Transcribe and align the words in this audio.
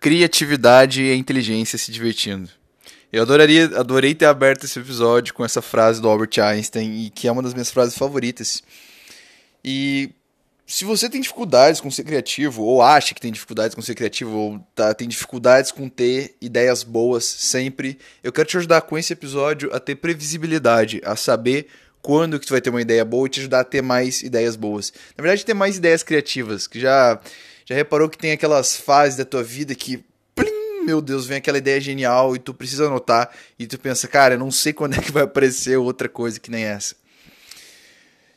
criatividade 0.00 1.02
e 1.02 1.14
inteligência 1.14 1.78
se 1.78 1.92
divertindo. 1.92 2.48
Eu 3.12 3.22
adoraria, 3.22 3.64
adorei 3.76 4.14
ter 4.14 4.24
aberto 4.24 4.64
esse 4.64 4.78
episódio 4.78 5.34
com 5.34 5.44
essa 5.44 5.60
frase 5.60 6.00
do 6.00 6.08
Albert 6.08 6.40
Einstein, 6.40 7.06
e 7.06 7.10
que 7.10 7.28
é 7.28 7.32
uma 7.32 7.42
das 7.42 7.52
minhas 7.52 7.70
frases 7.70 7.98
favoritas. 7.98 8.62
E 9.64 10.10
se 10.66 10.84
você 10.84 11.10
tem 11.10 11.20
dificuldades 11.20 11.80
com 11.80 11.90
ser 11.90 12.04
criativo, 12.04 12.62
ou 12.62 12.80
acha 12.80 13.12
que 13.12 13.20
tem 13.20 13.32
dificuldades 13.32 13.74
com 13.74 13.82
ser 13.82 13.96
criativo, 13.96 14.36
ou 14.36 14.66
tá, 14.74 14.94
tem 14.94 15.08
dificuldades 15.08 15.72
com 15.72 15.88
ter 15.88 16.36
ideias 16.40 16.84
boas 16.84 17.24
sempre, 17.24 17.98
eu 18.22 18.32
quero 18.32 18.48
te 18.48 18.56
ajudar 18.56 18.82
com 18.82 18.96
esse 18.96 19.12
episódio 19.12 19.74
a 19.74 19.80
ter 19.80 19.96
previsibilidade, 19.96 21.02
a 21.04 21.16
saber 21.16 21.66
quando 22.00 22.38
que 22.38 22.46
tu 22.46 22.52
vai 22.52 22.60
ter 22.60 22.70
uma 22.70 22.80
ideia 22.80 23.04
boa 23.04 23.26
e 23.26 23.30
te 23.30 23.40
ajudar 23.40 23.60
a 23.60 23.64
ter 23.64 23.82
mais 23.82 24.22
ideias 24.22 24.54
boas. 24.54 24.92
Na 25.18 25.22
verdade, 25.22 25.44
ter 25.44 25.54
mais 25.54 25.76
ideias 25.76 26.04
criativas, 26.04 26.68
que 26.68 26.78
já 26.78 27.20
já 27.70 27.76
reparou 27.76 28.08
que 28.08 28.18
tem 28.18 28.32
aquelas 28.32 28.76
fases 28.76 29.16
da 29.16 29.24
tua 29.24 29.44
vida 29.44 29.76
que 29.76 30.04
plim, 30.34 30.84
meu 30.84 31.00
Deus, 31.00 31.24
vem 31.24 31.38
aquela 31.38 31.58
ideia 31.58 31.80
genial 31.80 32.34
e 32.34 32.38
tu 32.40 32.52
precisa 32.52 32.86
anotar 32.86 33.30
e 33.56 33.64
tu 33.64 33.78
pensa, 33.78 34.08
cara, 34.08 34.34
eu 34.34 34.38
não 34.40 34.50
sei 34.50 34.72
quando 34.74 34.94
é 34.94 34.98
que 35.00 35.12
vai 35.12 35.22
aparecer 35.22 35.76
outra 35.76 36.08
coisa 36.08 36.40
que 36.40 36.50
nem 36.50 36.64
essa. 36.64 36.96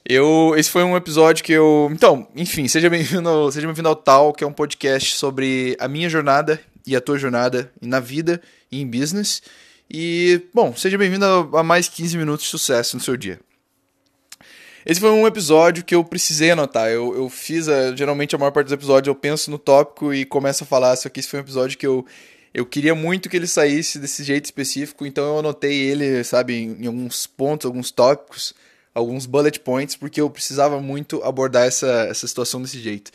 Eu, 0.05 0.54
esse 0.55 0.70
foi 0.70 0.84
um 0.84 0.95
episódio 0.95 1.43
que 1.43 1.54
eu. 1.54 1.90
Então, 1.91 2.27
enfim, 2.35 2.67
seja 2.67 2.90
bem-vindo 2.90 3.52
seja 3.52 3.71
bem 3.71 3.85
ao 3.85 3.95
Tal, 3.95 4.34
que 4.34 4.43
é 4.43 4.48
um 4.48 4.54
podcast 4.54 5.16
sobre 5.16 5.77
a 5.79 5.88
minha 5.88 6.09
jornada 6.09 6.59
e 6.85 6.95
a 6.95 7.02
tua 7.02 7.18
jornada 7.18 7.71
na 7.81 8.02
vida 8.02 8.40
e 8.70 8.81
em 8.81 8.85
business. 8.85 9.41
E, 9.90 10.41
bom, 10.54 10.76
seja 10.76 10.98
bem-vindo 10.98 11.26
a 11.26 11.63
mais 11.63 11.88
15 11.88 12.18
minutos 12.18 12.43
de 12.43 12.52
sucesso 12.52 12.98
no 12.98 13.02
seu 13.02 13.15
dia. 13.15 13.40
Esse 14.85 14.99
foi 14.99 15.09
um 15.09 15.25
episódio 15.25 15.83
que 15.83 15.95
eu 15.95 16.03
precisei 16.03 16.51
anotar. 16.51 16.89
Eu, 16.89 17.15
eu 17.15 17.29
fiz, 17.29 17.69
a, 17.69 17.95
geralmente, 17.95 18.35
a 18.35 18.37
maior 18.37 18.51
parte 18.51 18.65
dos 18.65 18.73
episódios 18.73 19.07
eu 19.07 19.15
penso 19.15 19.49
no 19.49 19.57
tópico 19.57 20.13
e 20.13 20.25
começo 20.25 20.63
a 20.63 20.67
falar. 20.67 20.95
Só 20.95 21.09
que 21.09 21.19
esse 21.19 21.29
foi 21.29 21.39
um 21.39 21.43
episódio 21.43 21.77
que 21.77 21.87
eu, 21.87 22.05
eu 22.53 22.65
queria 22.65 22.93
muito 22.93 23.29
que 23.29 23.37
ele 23.37 23.47
saísse 23.47 23.97
desse 23.99 24.23
jeito 24.23 24.45
específico, 24.45 25.05
então 25.05 25.23
eu 25.25 25.40
anotei 25.40 25.73
ele, 25.73 26.23
sabe, 26.23 26.55
em, 26.55 26.84
em 26.84 26.87
alguns 26.87 27.25
pontos, 27.25 27.65
alguns 27.65 27.91
tópicos 27.91 28.53
alguns 28.93 29.25
bullet 29.25 29.59
points, 29.59 29.95
porque 29.95 30.21
eu 30.21 30.29
precisava 30.29 30.79
muito 30.79 31.23
abordar 31.23 31.65
essa, 31.65 32.07
essa 32.09 32.27
situação 32.27 32.62
desse 32.62 32.79
jeito. 32.79 33.12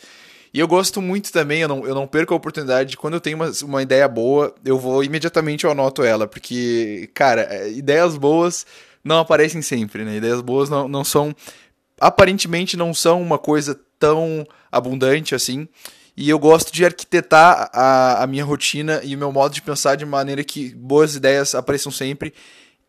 E 0.53 0.59
eu 0.59 0.67
gosto 0.67 0.99
muito 1.01 1.31
também, 1.31 1.61
eu 1.61 1.67
não, 1.67 1.85
eu 1.85 1.93
não 1.93 2.07
perco 2.07 2.33
a 2.33 2.37
oportunidade 2.37 2.91
de 2.91 2.97
quando 2.97 3.13
eu 3.13 3.21
tenho 3.21 3.37
uma, 3.37 3.51
uma 3.63 3.83
ideia 3.83 4.07
boa, 4.07 4.53
eu 4.65 4.79
vou 4.79 5.03
imediatamente 5.03 5.63
eu 5.63 5.71
anoto 5.71 6.03
ela, 6.03 6.27
porque, 6.27 7.09
cara, 7.13 7.47
é, 7.49 7.69
ideias 7.69 8.17
boas 8.17 8.65
não 9.03 9.19
aparecem 9.19 9.61
sempre, 9.61 10.03
né? 10.03 10.17
Ideias 10.17 10.41
boas 10.41 10.69
não, 10.69 10.87
não 10.87 11.03
são. 11.03 11.35
Aparentemente 11.99 12.77
não 12.77 12.93
são 12.93 13.21
uma 13.21 13.37
coisa 13.37 13.79
tão 13.97 14.45
abundante 14.71 15.35
assim. 15.35 15.67
E 16.15 16.29
eu 16.29 16.37
gosto 16.37 16.73
de 16.73 16.83
arquitetar 16.83 17.69
a, 17.73 18.23
a 18.23 18.27
minha 18.27 18.43
rotina 18.43 18.99
e 19.03 19.15
o 19.15 19.17
meu 19.17 19.31
modo 19.31 19.53
de 19.53 19.61
pensar 19.61 19.95
de 19.95 20.05
maneira 20.05 20.43
que 20.43 20.75
boas 20.75 21.15
ideias 21.15 21.55
apareçam 21.55 21.91
sempre 21.91 22.33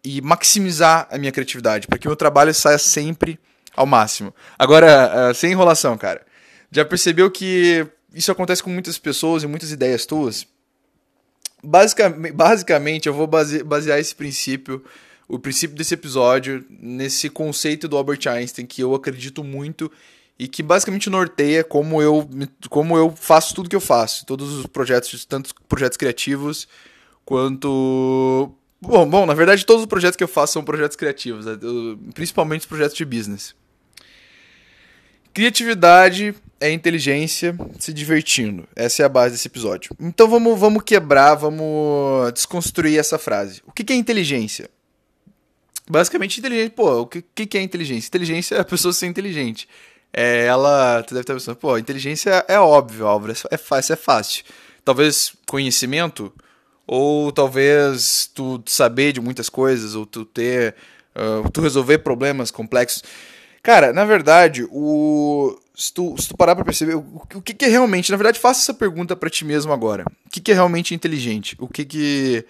e 0.05 0.21
maximizar 0.21 1.07
a 1.11 1.19
minha 1.19 1.31
criatividade, 1.31 1.87
para 1.87 1.99
que 1.99 2.09
o 2.09 2.11
meu 2.11 2.17
trabalho 2.17 2.53
saia 2.53 2.79
sempre 2.79 3.39
ao 3.77 3.87
máximo. 3.87 4.35
Agora, 4.59 5.31
uh, 5.31 5.35
sem 5.35 5.53
enrolação, 5.53 5.97
cara. 5.97 6.23
Já 6.73 6.85
percebeu 6.85 7.31
que 7.31 7.87
isso 8.15 8.33
acontece 8.33 8.63
com 8.63 8.71
muitas 8.71 8.99
pessoas 8.99 9.43
e 9.43 9.47
muitas 9.47 9.71
ideias 9.71 10.07
tuas? 10.07 10.47
Basicamente, 11.63 13.07
eu 13.07 13.15
vou 13.15 13.27
base, 13.27 13.63
basear 13.63 13.99
esse 13.99 14.15
princípio, 14.15 14.85
o 15.31 15.39
princípio 15.39 15.77
desse 15.77 15.95
episódio, 15.95 16.65
nesse 16.69 17.31
conceito 17.31 17.87
do 17.87 17.97
Albert 17.97 18.27
Einstein 18.27 18.67
que 18.67 18.83
eu 18.83 18.95
acredito 18.95 19.45
muito 19.45 19.91
e 20.37 20.49
que 20.49 20.61
basicamente 20.61 21.09
norteia 21.09 21.63
como 21.63 22.03
eu, 22.03 22.29
como 22.69 22.97
eu 22.97 23.15
faço 23.15 23.55
tudo 23.55 23.69
que 23.69 23.77
eu 23.77 23.81
faço, 23.81 24.27
todos 24.27 24.53
os 24.53 24.67
projetos, 24.67 25.25
tanto 25.25 25.55
projetos 25.69 25.97
criativos 25.97 26.67
quanto 27.25 28.53
Bom, 28.83 29.09
bom, 29.09 29.27
na 29.27 29.35
verdade 29.35 29.65
todos 29.65 29.83
os 29.83 29.87
projetos 29.87 30.17
que 30.17 30.25
eu 30.25 30.29
faço 30.29 30.55
são 30.55 30.65
projetos 30.65 30.97
criativos, 30.97 31.47
né? 31.47 31.57
principalmente 32.13 32.63
os 32.63 32.67
projetos 32.67 32.97
de 32.97 33.05
business. 33.05 33.55
Criatividade 35.33 36.35
é 36.59 36.73
inteligência 36.73 37.57
se 37.79 37.93
divertindo. 37.93 38.67
Essa 38.75 39.03
é 39.03 39.07
a 39.07 39.09
base 39.09 39.35
desse 39.35 39.47
episódio. 39.47 39.95
Então 40.01 40.29
vamos, 40.29 40.59
vamos 40.59 40.83
quebrar, 40.83 41.37
vamos 41.37 42.33
desconstruir 42.33 42.99
essa 42.99 43.17
frase. 43.17 43.63
O 43.65 43.71
que 43.71 43.93
é 43.93 43.97
inteligência? 43.97 44.69
Basicamente, 45.91 46.39
inteligente. 46.39 46.73
Pô, 46.73 47.01
o 47.01 47.07
que, 47.07 47.23
que 47.47 47.59
é 47.59 47.63
inteligência? 47.63 48.09
Inteligência 48.09 48.55
é 48.55 48.61
a 48.61 48.65
pessoa 48.65 48.93
ser 48.93 49.07
inteligente. 49.07 49.69
É, 50.13 50.47
ela. 50.47 51.03
Tu 51.03 51.15
deve 51.15 51.23
estar 51.23 51.35
pensando, 51.35 51.57
pô, 51.57 51.77
inteligência 51.77 52.45
é 52.49 52.59
óbvio, 52.59 53.07
Álvaro. 53.07 53.33
É, 53.51 53.57
fácil, 53.57 53.93
é 53.93 53.97
fácil. 53.97 54.45
Talvez 54.85 55.33
conhecimento 55.47 56.33
ou 56.87 57.31
talvez 57.31 58.29
tu 58.35 58.61
saber 58.67 59.13
de 59.13 59.21
muitas 59.21 59.49
coisas, 59.49 59.95
ou 59.95 60.05
tu 60.05 60.25
ter. 60.25 60.75
Uh, 61.15 61.49
tu 61.51 61.61
resolver 61.61 61.99
problemas 61.99 62.51
complexos. 62.51 63.03
Cara, 63.63 63.93
na 63.93 64.05
verdade, 64.05 64.67
o. 64.71 65.57
Se 65.75 65.95
tu, 65.95 66.17
se 66.19 66.29
tu 66.29 66.37
parar 66.37 66.55
pra 66.57 66.65
perceber, 66.65 66.95
o, 66.97 67.23
o 67.35 67.41
que, 67.41 67.55
que 67.55 67.65
é 67.65 67.69
realmente. 67.69 68.11
Na 68.11 68.17
verdade, 68.17 68.41
faça 68.41 68.61
essa 68.61 68.75
pergunta 68.75 69.15
para 69.15 69.31
ti 69.31 69.45
mesmo 69.45 69.73
agora. 69.73 70.05
O 70.27 70.31
que, 70.31 70.41
que 70.41 70.51
é 70.51 70.55
realmente 70.55 70.95
inteligente? 70.95 71.57
O 71.61 71.69
que 71.69 71.85
que. 71.85 72.45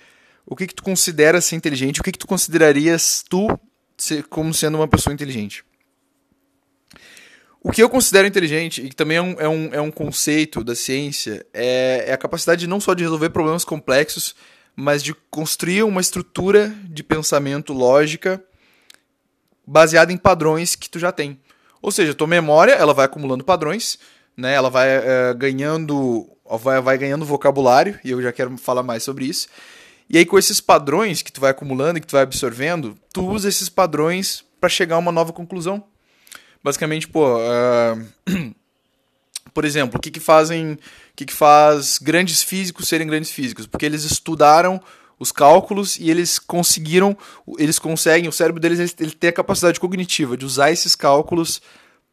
O 0.47 0.57
que, 0.57 0.67
que 0.67 0.75
tu 0.75 0.83
considera 0.83 1.41
ser 1.41 1.57
inteligente? 1.57 2.01
O 2.01 2.05
que, 2.05 2.13
que 2.13 2.19
tu 2.19 2.27
considerarias 2.27 3.25
tu 3.29 3.49
como 4.29 4.55
sendo 4.55 4.79
uma 4.79 4.89
pessoa 4.89 5.13
inteligente? 5.13 5.65
O 7.63 7.71
que 7.71 7.83
eu 7.83 7.91
considero 7.91 8.27
inteligente, 8.27 8.81
e 8.81 8.89
que 8.89 8.97
também 8.97 9.19
é 9.19 9.23
um, 9.23 9.33
é 9.39 9.49
um, 9.49 9.75
é 9.75 9.81
um 9.81 9.91
conceito 9.91 10.65
da 10.65 10.75
ciência, 10.75 11.45
é, 11.53 12.05
é 12.07 12.13
a 12.13 12.17
capacidade 12.17 12.67
não 12.67 12.81
só 12.81 12.95
de 12.95 13.03
resolver 13.03 13.29
problemas 13.29 13.67
complexos, 13.67 14.35
mas 14.75 15.03
de 15.03 15.13
construir 15.31 15.83
uma 15.83 16.01
estrutura 16.01 16.75
de 16.85 17.03
pensamento 17.03 17.75
lógica 17.75 18.43
baseada 19.67 20.11
em 20.11 20.17
padrões 20.17 20.75
que 20.75 20.89
tu 20.89 20.99
já 20.99 21.13
tem. 21.13 21.39
Ou 21.83 21.93
seja, 21.93 22.15
tua 22.15 22.27
memória 22.27 22.73
ela 22.73 22.95
vai 22.95 23.05
acumulando 23.05 23.45
padrões, 23.45 23.99
né? 24.35 24.55
Ela 24.55 24.71
vai 24.71 24.89
é, 24.89 25.35
ganhando, 25.35 26.31
vai, 26.59 26.81
vai 26.81 26.97
ganhando 26.97 27.27
vocabulário 27.27 27.99
e 28.03 28.11
eu 28.11 28.23
já 28.23 28.33
quero 28.33 28.57
falar 28.57 28.83
mais 28.83 29.03
sobre 29.03 29.27
isso. 29.27 29.49
E 30.11 30.19
aí 30.19 30.27
com 30.27 30.37
esses 30.37 30.61
padrões 30.61 31.23
que 31.23 31.31
tu 31.31 31.41
vai 31.41 31.53
acumulando 31.53 31.99
e 31.99 32.01
que 32.01 32.07
tu 32.09 32.13
vai 32.13 32.23
absorvendo, 32.23 32.99
tu 33.13 33.25
usa 33.25 33.49
esses 33.49 33.69
padrões 33.69 34.45
para 34.61 34.69
chegar 34.69 34.97
a 34.97 34.99
uma 34.99 35.13
nova 35.13 35.33
conclusão. 35.33 35.85
Basicamente, 36.65 37.07
pô, 37.07 37.37
uh, 37.37 38.07
por 39.55 39.65
exemplo, 39.65 39.99
o 39.99 40.01
que 40.01 40.11
que 40.11 40.19
fazem, 40.19 40.73
o 40.73 40.79
que 41.15 41.27
que 41.27 41.33
faz 41.33 41.99
grandes 41.99 42.43
físicos 42.43 42.89
serem 42.89 43.07
grandes 43.07 43.31
físicos? 43.31 43.69
Porque 43.69 43.87
eles 43.87 44.03
estudaram 44.03 44.83
os 45.17 45.31
cálculos 45.31 45.97
e 45.97 46.11
eles 46.11 46.41
conseguiram, 46.41 47.17
eles 47.57 47.79
conseguem, 47.79 48.29
o 48.29 48.33
cérebro 48.33 48.61
deles 48.61 48.97
ele 48.99 49.13
tem 49.13 49.31
a 49.31 49.33
capacidade 49.33 49.79
cognitiva 49.79 50.37
de 50.37 50.45
usar 50.45 50.73
esses 50.73 50.97
cálculos 50.97 51.63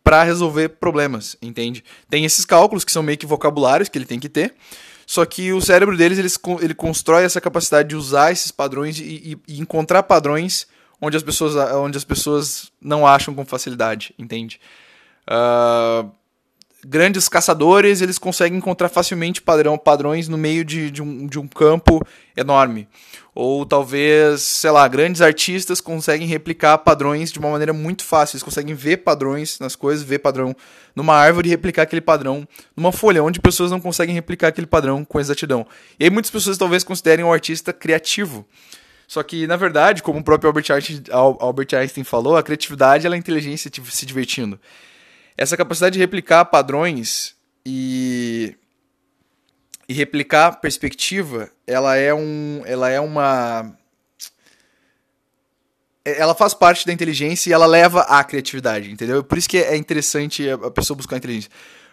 para 0.04 0.24
resolver 0.24 0.70
problemas, 0.70 1.36
entende? 1.42 1.84
Tem 2.10 2.26
esses 2.26 2.46
cálculos 2.46 2.86
que 2.86 2.92
são 2.92 3.02
meio 3.02 3.18
que 3.18 3.26
vocabulários 3.26 3.90
que 3.90 3.98
ele 3.98 4.06
tem 4.06 4.20
que 4.20 4.30
ter, 4.30 4.54
só 5.08 5.26
que 5.26 5.54
o 5.54 5.62
cérebro 5.62 5.96
deles 5.96 6.20
ele, 6.20 6.30
ele 6.62 6.76
constrói 6.76 7.24
essa 7.24 7.40
capacidade 7.40 7.88
de 7.88 7.96
usar 7.96 8.34
esses 8.34 8.52
padrões 8.52 9.00
e, 9.00 9.04
e, 9.48 9.54
e 9.56 9.60
encontrar 9.62 10.04
padrões 10.04 10.68
onde 11.02 11.16
as 11.16 11.24
pessoas, 11.24 11.56
onde 11.76 11.98
as 11.98 12.04
pessoas 12.04 12.70
não 12.82 13.08
acham 13.08 13.34
com 13.34 13.46
facilidade, 13.46 14.14
entende? 14.20 14.60
Uh, 15.26 16.12
grandes 16.90 17.28
caçadores 17.28 18.02
eles 18.02 18.18
conseguem 18.18 18.58
encontrar 18.58 18.88
facilmente 18.88 19.42
padrão, 19.42 19.78
padrões 19.78 20.30
no 20.30 20.38
meio 20.38 20.64
de, 20.64 20.90
de, 20.90 21.02
um, 21.02 21.28
de 21.28 21.38
um 21.38 21.46
campo 21.46 22.02
enorme. 22.36 22.88
Ou 23.36 23.66
talvez, 23.66 24.42
sei 24.42 24.72
lá, 24.72 24.88
grandes 24.88 25.22
artistas 25.22 25.82
conseguem 25.82 26.26
replicar 26.26 26.78
padrões 26.80 27.32
de 27.32 27.40
uma 27.40 27.52
maneira 27.52 27.74
muito 27.74 28.04
fácil. 28.04 28.36
Eles 28.36 28.44
conseguem 28.44 28.74
ver 28.74 28.98
padrões 28.98 29.60
nas 29.60 29.76
coisas, 29.76 30.04
ver 30.04 30.20
padrão 30.20 30.56
numa 30.96 31.14
árvore 31.14 31.50
e 31.50 31.52
replicar 31.52 31.84
aquele 31.84 32.02
padrão 32.02 32.48
numa 32.76 32.92
folha, 32.92 33.22
onde 33.22 33.42
pessoas 33.42 33.70
não 33.70 33.82
conseguem 33.82 34.16
replicar 34.16 34.48
aquele 34.48 34.66
padrão 34.66 35.04
com 35.04 35.20
exatidão. 35.20 35.68
E 36.00 36.06
aí 36.06 36.10
muitas 36.10 36.32
pessoas 36.32 36.58
talvez 36.58 36.84
considerem 36.84 37.26
o 37.26 37.32
artista 37.32 37.74
criativo. 37.74 38.48
Só 39.08 39.22
que, 39.24 39.46
na 39.46 39.56
verdade, 39.56 40.02
como 40.02 40.20
o 40.20 40.24
próprio 40.24 40.48
Albert 40.48 40.72
Einstein, 40.72 41.04
Albert 41.12 41.74
Einstein 41.74 42.04
falou, 42.04 42.38
a 42.38 42.44
criatividade 42.44 43.06
é 43.06 43.10
a 43.10 43.16
inteligência 43.16 43.70
se 43.74 44.06
divertindo. 44.06 44.60
Essa 45.38 45.56
capacidade 45.56 45.94
de 45.94 46.00
replicar 46.00 46.46
padrões 46.46 47.36
e, 47.66 48.56
e 49.88 49.94
replicar 49.94 50.60
perspectiva, 50.60 51.52
ela 51.68 51.96
é 51.96 52.14
um, 52.14 52.64
ela 52.66 52.90
é 52.90 53.00
uma 53.00 53.78
ela 56.04 56.34
faz 56.34 56.54
parte 56.54 56.86
da 56.86 56.94
inteligência 56.94 57.50
e 57.50 57.54
ela 57.54 57.66
leva 57.66 58.02
à 58.02 58.24
criatividade, 58.24 58.90
entendeu? 58.90 59.22
Por 59.24 59.38
isso 59.38 59.50
que 59.50 59.58
é 59.58 59.76
interessante 59.76 60.50
a 60.50 60.72
pessoa 60.72 60.96
buscar 60.96 61.16
a 61.16 61.18
inteligência. 61.18 61.52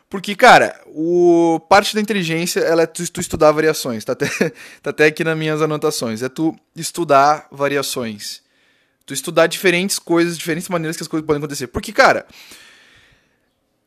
Porque, 0.08 0.36
cara, 0.36 0.80
o 0.86 1.58
parte 1.68 1.94
da 1.94 2.00
inteligência 2.00 2.60
ela 2.60 2.82
é 2.82 2.86
tu, 2.86 3.10
tu 3.10 3.20
estudar 3.20 3.50
variações. 3.50 4.04
Tá 4.04 4.12
até, 4.12 4.28
tá 4.80 4.90
até 4.90 5.06
aqui 5.06 5.24
nas 5.24 5.36
minhas 5.36 5.60
anotações. 5.60 6.22
É 6.22 6.28
tu 6.28 6.54
estudar 6.76 7.48
variações. 7.50 8.42
Tu 9.04 9.12
estudar 9.12 9.48
diferentes 9.48 9.98
coisas, 9.98 10.38
diferentes 10.38 10.68
maneiras 10.68 10.96
que 10.96 11.02
as 11.02 11.08
coisas 11.08 11.26
podem 11.26 11.42
acontecer. 11.42 11.66
Porque, 11.66 11.92
cara, 11.92 12.26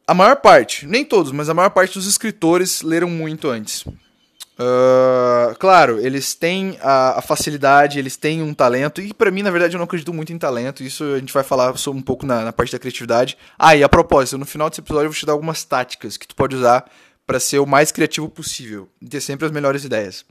a 0.07 0.13
maior 0.13 0.37
parte, 0.37 0.87
nem 0.87 1.03
todos, 1.03 1.33
mas 1.33 1.49
a 1.49 1.53
maior 1.53 1.69
parte 1.69 1.95
dos 1.95 2.07
escritores 2.07 2.81
leram 2.81 3.09
muito 3.09 3.49
antes. 3.49 3.85
Uh, 3.85 5.53
claro, 5.59 5.99
eles 5.99 6.33
têm 6.33 6.79
a, 6.81 7.19
a, 7.19 7.21
facilidade, 7.21 7.99
eles 7.99 8.17
têm 8.17 8.41
um 8.41 8.55
talento, 8.55 9.01
e 9.01 9.13
para 9.13 9.29
mim, 9.29 9.43
na 9.43 9.51
verdade, 9.51 9.75
eu 9.75 9.77
não 9.77 9.85
acredito 9.85 10.11
muito 10.13 10.33
em 10.33 10.37
talento. 10.37 10.81
Isso 10.81 11.03
a 11.03 11.19
gente 11.19 11.33
vai 11.33 11.43
falar 11.43 11.77
sobre 11.77 11.99
um 11.99 12.03
pouco 12.03 12.25
na, 12.25 12.45
na, 12.45 12.53
parte 12.53 12.71
da 12.71 12.79
criatividade. 12.79 13.37
Ah, 13.59 13.75
e 13.75 13.83
a 13.83 13.89
propósito, 13.89 14.37
no 14.37 14.45
final 14.45 14.69
desse 14.69 14.81
episódio 14.81 15.05
eu 15.05 15.11
vou 15.11 15.19
te 15.19 15.25
dar 15.25 15.33
algumas 15.33 15.63
táticas 15.63 16.17
que 16.17 16.27
tu 16.27 16.35
pode 16.35 16.55
usar 16.55 16.89
para 17.25 17.39
ser 17.39 17.59
o 17.59 17.67
mais 17.67 17.91
criativo 17.91 18.29
possível 18.29 18.89
e 19.01 19.07
ter 19.07 19.19
sempre 19.19 19.45
as 19.45 19.51
melhores 19.51 19.83
ideias. 19.83 20.25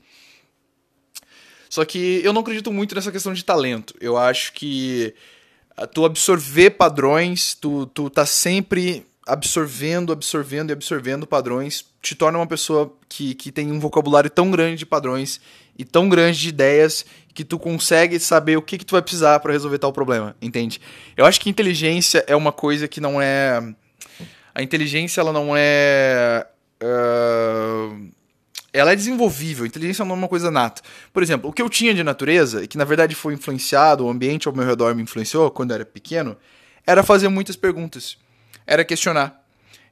Só 1.69 1.85
que 1.85 2.21
eu 2.23 2.33
não 2.33 2.41
acredito 2.41 2.73
muito 2.73 2.95
nessa 2.95 3.11
questão 3.11 3.31
de 3.31 3.45
talento. 3.45 3.93
Eu 4.01 4.17
acho 4.17 4.51
que 4.53 5.13
tu 5.93 6.03
absorver 6.03 6.71
padrões, 6.71 7.53
tu, 7.53 7.85
tu 7.87 8.09
tá 8.09 8.25
sempre 8.25 9.05
absorvendo, 9.27 10.13
absorvendo 10.13 10.71
e 10.71 10.73
absorvendo 10.73 11.27
padrões, 11.27 11.85
te 12.01 12.15
torna 12.15 12.39
uma 12.39 12.47
pessoa 12.47 12.91
que, 13.09 13.35
que 13.35 13.51
tem 13.51 13.71
um 13.71 13.79
vocabulário 13.79 14.29
tão 14.29 14.49
grande 14.49 14.77
de 14.77 14.85
padrões 14.85 15.41
e 15.77 15.83
tão 15.83 16.09
grande 16.09 16.39
de 16.39 16.49
ideias 16.49 17.05
que 17.33 17.43
tu 17.43 17.59
consegue 17.59 18.19
saber 18.19 18.57
o 18.57 18.61
que, 18.61 18.77
que 18.77 18.85
tu 18.85 18.93
vai 18.93 19.01
precisar 19.01 19.39
para 19.39 19.51
resolver 19.51 19.77
tal 19.77 19.93
problema, 19.93 20.35
entende? 20.41 20.81
Eu 21.15 21.25
acho 21.25 21.39
que 21.39 21.49
inteligência 21.49 22.23
é 22.25 22.35
uma 22.35 22.51
coisa 22.51 22.87
que 22.87 22.99
não 22.99 23.21
é. 23.21 23.61
A 24.55 24.63
inteligência, 24.63 25.21
ela 25.21 25.31
não 25.31 25.53
é. 25.55 26.47
Uh... 26.81 28.09
Ela 28.73 28.91
é 28.91 28.95
desenvolvível, 28.95 29.65
a 29.65 29.67
inteligência 29.67 30.05
não 30.05 30.15
é 30.15 30.17
uma 30.17 30.27
coisa 30.27 30.51
nata. 30.51 30.81
Por 31.11 31.23
exemplo, 31.23 31.49
o 31.49 31.53
que 31.53 31.61
eu 31.61 31.69
tinha 31.69 31.93
de 31.93 32.03
natureza, 32.03 32.63
e 32.63 32.67
que 32.67 32.77
na 32.77 32.83
verdade 32.83 33.15
foi 33.15 33.33
influenciado, 33.33 34.05
o 34.05 34.09
ambiente 34.09 34.47
ao 34.47 34.53
meu 34.53 34.65
redor 34.65 34.93
me 34.93 35.01
influenciou 35.01 35.49
quando 35.49 35.71
eu 35.71 35.75
era 35.75 35.85
pequeno, 35.85 36.37
era 36.85 37.01
fazer 37.01 37.27
muitas 37.27 37.55
perguntas 37.55 38.17
era 38.67 38.83
questionar. 38.83 39.43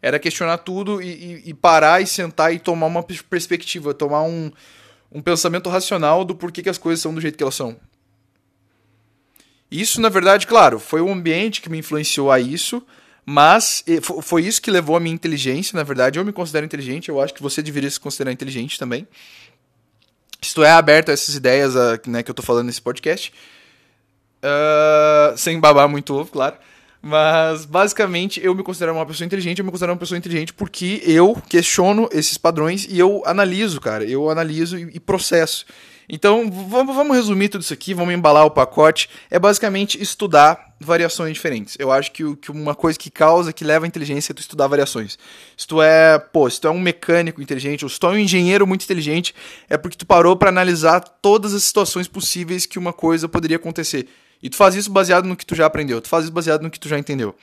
Era 0.01 0.19
questionar 0.19 0.59
tudo 0.59 1.01
e, 1.01 1.07
e, 1.07 1.49
e 1.49 1.53
parar 1.53 2.01
e 2.01 2.05
sentar 2.05 2.53
e 2.53 2.59
tomar 2.59 2.87
uma 2.87 3.01
perspectiva, 3.01 3.93
tomar 3.93 4.21
um, 4.23 4.51
um 5.11 5.21
pensamento 5.21 5.69
racional 5.69 6.25
do 6.25 6.35
porquê 6.35 6.61
que 6.61 6.69
as 6.69 6.77
coisas 6.77 7.01
são 7.01 7.13
do 7.13 7.21
jeito 7.21 7.37
que 7.37 7.43
elas 7.43 7.55
são. 7.55 7.77
Isso, 9.71 9.99
na 9.99 10.09
verdade, 10.09 10.45
claro, 10.45 10.79
foi 10.79 11.01
o 11.01 11.09
ambiente 11.09 11.61
que 11.61 11.69
me 11.69 11.79
influenciou 11.79 12.31
a 12.31 12.39
isso, 12.39 12.85
mas 13.25 13.83
foi 14.21 14.43
isso 14.43 14.61
que 14.61 14.69
levou 14.69 14.95
a 14.95 14.99
minha 14.99 15.15
inteligência, 15.15 15.75
na 15.75 15.83
verdade. 15.83 16.19
Eu 16.19 16.25
me 16.25 16.31
considero 16.31 16.65
inteligente, 16.65 17.09
eu 17.09 17.19
acho 17.19 17.33
que 17.33 17.41
você 17.41 17.61
deveria 17.61 17.89
se 17.89 17.99
considerar 17.99 18.31
inteligente 18.31 18.77
também. 18.77 19.07
Se 20.41 20.53
tu 20.53 20.63
é 20.63 20.69
aberto 20.69 21.09
a 21.09 21.13
essas 21.13 21.33
ideias 21.33 21.73
né, 22.05 22.21
que 22.21 22.29
eu 22.29 22.35
tô 22.35 22.43
falando 22.43 22.67
nesse 22.67 22.81
podcast, 22.81 23.33
uh, 24.43 25.35
sem 25.35 25.59
babar 25.59 25.89
muito 25.89 26.13
ovo, 26.13 26.31
claro. 26.31 26.55
Mas, 27.07 27.65
basicamente, 27.65 28.43
eu 28.43 28.55
me 28.55 28.63
considero 28.63 28.91
uma 28.91 29.05
pessoa 29.05 29.27
inteligente, 29.27 29.59
eu 29.59 29.65
me 29.65 29.69
considero 29.69 29.91
uma 29.91 29.99
pessoa 29.99 30.17
inteligente 30.17 30.51
porque 30.51 31.03
eu 31.05 31.39
questiono 31.47 32.09
esses 32.11 32.35
padrões 32.35 32.87
e 32.89 32.97
eu 32.97 33.21
analiso, 33.27 33.79
cara. 33.79 34.03
Eu 34.03 34.27
analiso 34.27 34.75
e, 34.75 34.99
processo. 34.99 35.67
Então, 36.09 36.49
vamos, 36.49 36.95
vamos 36.95 37.15
resumir 37.15 37.49
tudo 37.49 37.61
isso 37.61 37.71
aqui, 37.71 37.93
vamos 37.93 38.11
embalar 38.11 38.43
o 38.43 38.49
pacote. 38.49 39.07
É 39.29 39.37
basicamente 39.37 40.01
estudar 40.01 40.73
variações 40.79 41.33
diferentes. 41.33 41.77
Eu 41.77 41.91
acho 41.91 42.11
que, 42.11 42.35
que 42.37 42.49
uma 42.49 42.73
coisa 42.73 42.97
que 42.97 43.11
causa, 43.11 43.53
que 43.53 43.63
leva 43.63 43.85
a 43.85 43.87
inteligência 43.87 44.31
é 44.31 44.33
tu 44.33 44.41
estudar 44.41 44.65
variações. 44.65 45.15
Se 45.55 45.67
tu 45.67 45.83
é, 45.83 46.17
pô, 46.17 46.49
se 46.49 46.59
tu 46.59 46.67
é 46.67 46.71
um 46.71 46.79
mecânico 46.79 47.39
inteligente, 47.39 47.85
ou 47.85 47.89
se 47.89 47.99
tu 47.99 48.07
é 48.07 48.09
um 48.09 48.17
engenheiro 48.17 48.65
muito 48.65 48.83
inteligente, 48.83 49.35
é 49.69 49.77
porque 49.77 49.95
tu 49.95 50.07
parou 50.07 50.35
para 50.35 50.49
analisar 50.49 51.01
todas 51.01 51.53
as 51.53 51.63
situações 51.65 52.07
possíveis 52.07 52.65
que 52.65 52.79
uma 52.79 52.91
coisa 52.91 53.29
poderia 53.29 53.57
acontecer. 53.57 54.07
E 54.45 54.49
tu 54.49 54.57
faz 54.57 54.75
isso 54.75 54.91
baseado 54.91 55.25
no 55.25 55.35
que 55.35 55.43
tu 55.43 55.55
já 55.55 55.65
aprendeu, 55.65 55.99
tu 55.99 56.07
faz 56.07 56.25
isso 56.25 56.31
baseado 56.31 56.61
no 56.61 56.69
que 56.69 56.79
tu 56.79 56.87
já 56.87 56.99
entendeu. 56.99 57.33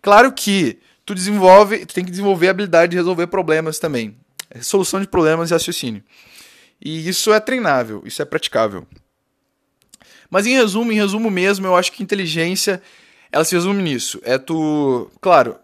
Claro 0.00 0.30
que 0.30 0.78
tu 1.04 1.12
desenvolve, 1.12 1.84
tu 1.84 1.92
tem 1.92 2.04
que 2.04 2.10
desenvolver 2.12 2.46
a 2.46 2.50
habilidade 2.52 2.92
de 2.92 2.96
resolver 2.96 3.26
problemas 3.26 3.80
também. 3.80 4.16
É 4.48 4.62
solução 4.62 5.00
de 5.00 5.08
problemas 5.08 5.50
e 5.50 5.54
raciocínio. 5.54 6.04
E 6.80 7.08
isso 7.08 7.32
é 7.32 7.40
treinável, 7.40 8.00
isso 8.06 8.22
é 8.22 8.24
praticável. 8.24 8.86
Mas 10.30 10.46
em 10.46 10.54
resumo, 10.54 10.92
em 10.92 10.94
resumo 10.94 11.32
mesmo, 11.32 11.66
eu 11.66 11.74
acho 11.74 11.90
que 11.90 12.00
inteligência, 12.00 12.80
ela 13.32 13.42
se 13.42 13.56
resume 13.56 13.82
nisso. 13.82 14.20
É 14.22 14.38
tu, 14.38 15.10
claro, 15.20 15.56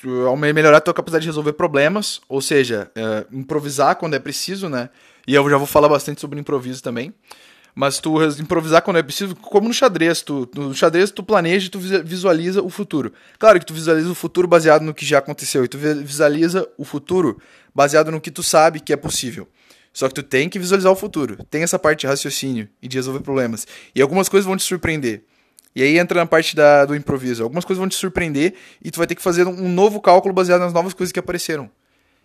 tu 0.00 0.34
melhorar 0.34 0.78
a 0.78 0.80
tua 0.80 0.94
capacidade 0.94 1.24
de 1.24 1.28
resolver 1.28 1.52
problemas, 1.52 2.22
ou 2.26 2.40
seja, 2.40 2.90
é, 2.94 3.26
improvisar 3.30 3.96
quando 3.96 4.14
é 4.14 4.18
preciso, 4.18 4.70
né? 4.70 4.88
E 5.26 5.34
eu 5.34 5.50
já 5.50 5.58
vou 5.58 5.66
falar 5.66 5.90
bastante 5.90 6.22
sobre 6.22 6.40
improviso 6.40 6.82
também. 6.82 7.12
Mas 7.74 7.98
tu 7.98 8.22
improvisar 8.38 8.82
quando 8.82 8.98
é 8.98 9.02
preciso, 9.02 9.34
como 9.34 9.68
no 9.68 9.74
xadrez. 9.74 10.20
Tu, 10.20 10.48
no 10.54 10.74
xadrez 10.74 11.10
tu 11.10 11.22
planeja 11.22 11.66
e 11.66 11.70
tu 11.70 11.78
visualiza 11.78 12.62
o 12.62 12.68
futuro. 12.68 13.12
Claro 13.38 13.58
que 13.58 13.64
tu 13.64 13.72
visualiza 13.72 14.10
o 14.10 14.14
futuro 14.14 14.46
baseado 14.46 14.82
no 14.82 14.92
que 14.92 15.06
já 15.06 15.18
aconteceu. 15.18 15.64
E 15.64 15.68
tu 15.68 15.78
visualiza 15.78 16.68
o 16.76 16.84
futuro 16.84 17.40
baseado 17.74 18.10
no 18.10 18.20
que 18.20 18.30
tu 18.30 18.42
sabe 18.42 18.80
que 18.80 18.92
é 18.92 18.96
possível. 18.96 19.48
Só 19.92 20.08
que 20.08 20.14
tu 20.14 20.22
tem 20.22 20.48
que 20.48 20.58
visualizar 20.58 20.92
o 20.92 20.96
futuro. 20.96 21.38
Tem 21.50 21.62
essa 21.62 21.78
parte 21.78 22.00
de 22.00 22.06
raciocínio 22.06 22.68
e 22.80 22.88
de 22.88 22.96
resolver 22.96 23.20
problemas. 23.20 23.66
E 23.94 24.02
algumas 24.02 24.28
coisas 24.28 24.46
vão 24.46 24.56
te 24.56 24.62
surpreender. 24.62 25.24
E 25.74 25.82
aí 25.82 25.98
entra 25.98 26.20
na 26.20 26.26
parte 26.26 26.54
da, 26.54 26.84
do 26.84 26.94
improviso. 26.94 27.42
Algumas 27.42 27.64
coisas 27.64 27.78
vão 27.78 27.88
te 27.88 27.94
surpreender 27.94 28.54
e 28.82 28.90
tu 28.90 28.98
vai 28.98 29.06
ter 29.06 29.14
que 29.14 29.22
fazer 29.22 29.46
um 29.46 29.68
novo 29.68 30.00
cálculo 30.00 30.34
baseado 30.34 30.60
nas 30.60 30.72
novas 30.72 30.92
coisas 30.92 31.12
que 31.12 31.18
apareceram. 31.18 31.70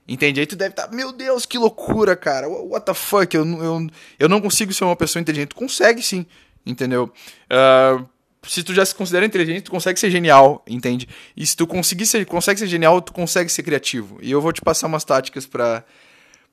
Entende? 0.08 0.40
Aí 0.40 0.46
tu 0.46 0.56
deve 0.56 0.70
estar, 0.70 0.88
tá, 0.88 0.96
meu 0.96 1.12
Deus, 1.12 1.46
que 1.46 1.58
loucura, 1.58 2.16
cara. 2.16 2.48
What 2.48 2.86
the 2.86 2.94
fuck? 2.94 3.36
Eu, 3.36 3.46
eu, 3.46 3.88
eu 4.18 4.30
não 4.30 4.40
consigo 4.40 4.74
ser 4.74 4.86
uma 4.86 4.96
pessoa 4.96 5.22
inteligente. 5.22 5.50
Tu 5.50 5.56
consegue 5.56 6.02
sim, 6.02 6.26
entendeu? 6.66 7.12
Uh, 7.52 8.08
se 8.48 8.64
tu 8.64 8.74
já 8.74 8.86
se 8.86 8.96
considera 8.96 9.26
inteligente, 9.26 9.64
tu 9.64 9.72
consegue 9.72 10.00
ser 10.00 10.10
genial, 10.10 10.64
entende? 10.66 11.10
E 11.36 11.46
se 11.46 11.58
tu 11.58 11.68
conseguir 11.68 12.06
ser, 12.06 12.26
consegue 12.26 12.58
ser 12.58 12.68
genial, 12.68 13.02
tu 13.02 13.12
consegue 13.12 13.50
ser 13.52 13.64
criativo. 13.64 14.18
E 14.22 14.32
eu 14.32 14.40
vou 14.40 14.54
te 14.54 14.62
passar 14.62 14.88
umas 14.88 15.04
táticas 15.04 15.46
para 15.46 15.84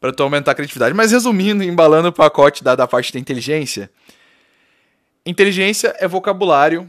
para 0.01 0.13
tu 0.13 0.23
aumentar 0.23 0.51
a 0.51 0.55
criatividade. 0.55 0.95
Mas 0.95 1.13
resumindo, 1.13 1.63
embalando 1.63 2.09
o 2.09 2.13
pacote 2.13 2.63
da, 2.63 2.75
da 2.75 2.87
parte 2.87 3.11
da 3.11 3.19
inteligência, 3.19 3.91
inteligência 5.25 5.97
é 5.99 6.07
vocabulário, 6.07 6.87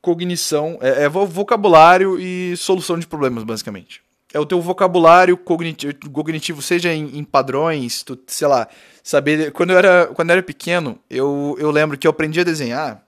cognição, 0.00 0.76
é, 0.80 1.04
é 1.04 1.08
vocabulário 1.08 2.18
e 2.18 2.56
solução 2.56 2.98
de 2.98 3.06
problemas, 3.06 3.44
basicamente 3.44 4.02
é 4.32 4.38
o 4.38 4.46
teu 4.46 4.60
vocabulário 4.60 5.36
cognitivo, 5.36 5.94
cognitivo 6.12 6.62
seja 6.62 6.92
em, 6.92 7.18
em, 7.18 7.24
padrões, 7.24 8.02
tu, 8.02 8.18
sei 8.26 8.46
lá, 8.46 8.68
saber. 9.02 9.50
Quando 9.52 9.70
eu 9.70 9.78
era, 9.78 10.06
quando 10.14 10.30
eu 10.30 10.34
era 10.34 10.42
pequeno, 10.42 10.98
eu, 11.10 11.56
eu 11.58 11.70
lembro 11.70 11.98
que 11.98 12.06
eu 12.06 12.10
aprendi 12.10 12.40
a 12.40 12.44
desenhar. 12.44 13.02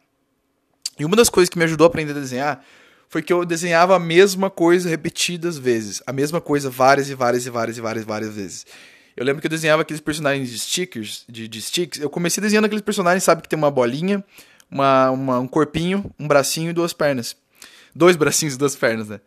E 0.99 1.05
uma 1.05 1.17
das 1.17 1.29
coisas 1.29 1.49
que 1.49 1.57
me 1.57 1.65
ajudou 1.65 1.85
a 1.87 1.89
aprender 1.89 2.13
a 2.13 2.21
desenhar 2.21 2.65
foi 3.09 3.23
que 3.23 3.33
eu 3.33 3.45
desenhava 3.45 3.95
a 3.95 3.99
mesma 3.99 4.51
coisa 4.51 4.89
repetidas 4.89 5.59
vezes. 5.59 6.03
A 6.07 6.13
mesma 6.13 6.41
coisa 6.41 6.71
várias 6.71 7.09
e 7.09 7.15
várias 7.15 7.47
e 7.47 7.51
várias 7.51 7.77
e 7.77 7.81
várias, 7.81 8.05
várias 8.05 8.35
vezes. 8.35 8.67
Eu 9.17 9.25
lembro 9.25 9.41
que 9.41 9.47
eu 9.47 9.51
desenhava 9.51 9.83
aqueles 9.83 10.01
personagens 10.01 10.51
de 10.51 10.59
stickers, 10.59 11.25
de, 11.29 11.47
de 11.47 11.61
sticks. 11.61 12.01
Eu 12.01 12.09
comecei 12.09 12.41
desenhando 12.41 12.65
aqueles 12.65 12.83
personagens, 12.83 13.23
sabe, 13.23 13.43
que 13.43 13.49
tem 13.49 13.59
uma 13.59 13.71
bolinha, 13.71 14.25
uma, 14.71 15.11
uma, 15.11 15.39
um 15.41 15.47
corpinho, 15.47 16.11
um 16.19 16.27
bracinho 16.27 16.71
e 16.71 16.73
duas 16.73 16.93
pernas. 16.93 17.37
Dois 17.95 18.17
bracinhos 18.17 18.55
e 18.55 18.59
duas 18.59 18.75
pernas, 18.75 19.09
né? 19.09 19.21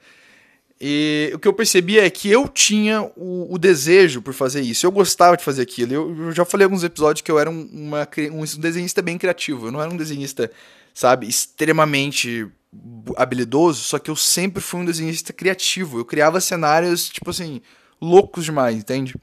E 0.80 1.32
o 1.34 1.40
que 1.40 1.48
eu 1.48 1.54
percebi 1.54 1.98
é 1.98 2.10
que 2.10 2.30
eu 2.30 2.50
tinha 2.50 3.02
o, 3.16 3.54
o, 3.54 3.58
desejo 3.58 4.22
por 4.22 4.34
fazer 4.34 4.62
isso. 4.62 4.86
Eu 4.86 4.92
gostava 4.92 5.38
de 5.38 5.44
fazer 5.44 5.62
aquilo. 5.62 5.94
Eu, 5.94 6.26
eu 6.26 6.32
já 6.34 6.44
falei 6.44 6.66
em 6.66 6.68
alguns 6.68 6.84
episódios 6.84 7.22
que 7.22 7.32
eu 7.32 7.40
era 7.40 7.50
um, 7.50 7.70
uma, 7.72 8.08
um 8.32 8.44
desenhista 8.60 9.02
bem 9.02 9.18
criativo. 9.18 9.68
Eu 9.68 9.72
não 9.72 9.82
era 9.82 9.90
um 9.90 9.96
desenhista, 9.96 10.52
sabe, 10.94 11.28
extremamente 11.28 12.48
habilidoso, 13.16 13.84
só 13.84 13.98
que 13.98 14.12
eu 14.12 14.18
sempre 14.18 14.62
fui 14.62 14.82
um 14.82 14.86
desenhista 14.86 15.32
criativo. 15.32 15.98
Eu 15.98 16.06
criava 16.06 16.42
cenários, 16.42 17.08
tipo 17.08 17.30
assim, 17.30 17.62
loucos 18.02 18.44
demais, 18.44 18.76
entende? 18.76 19.16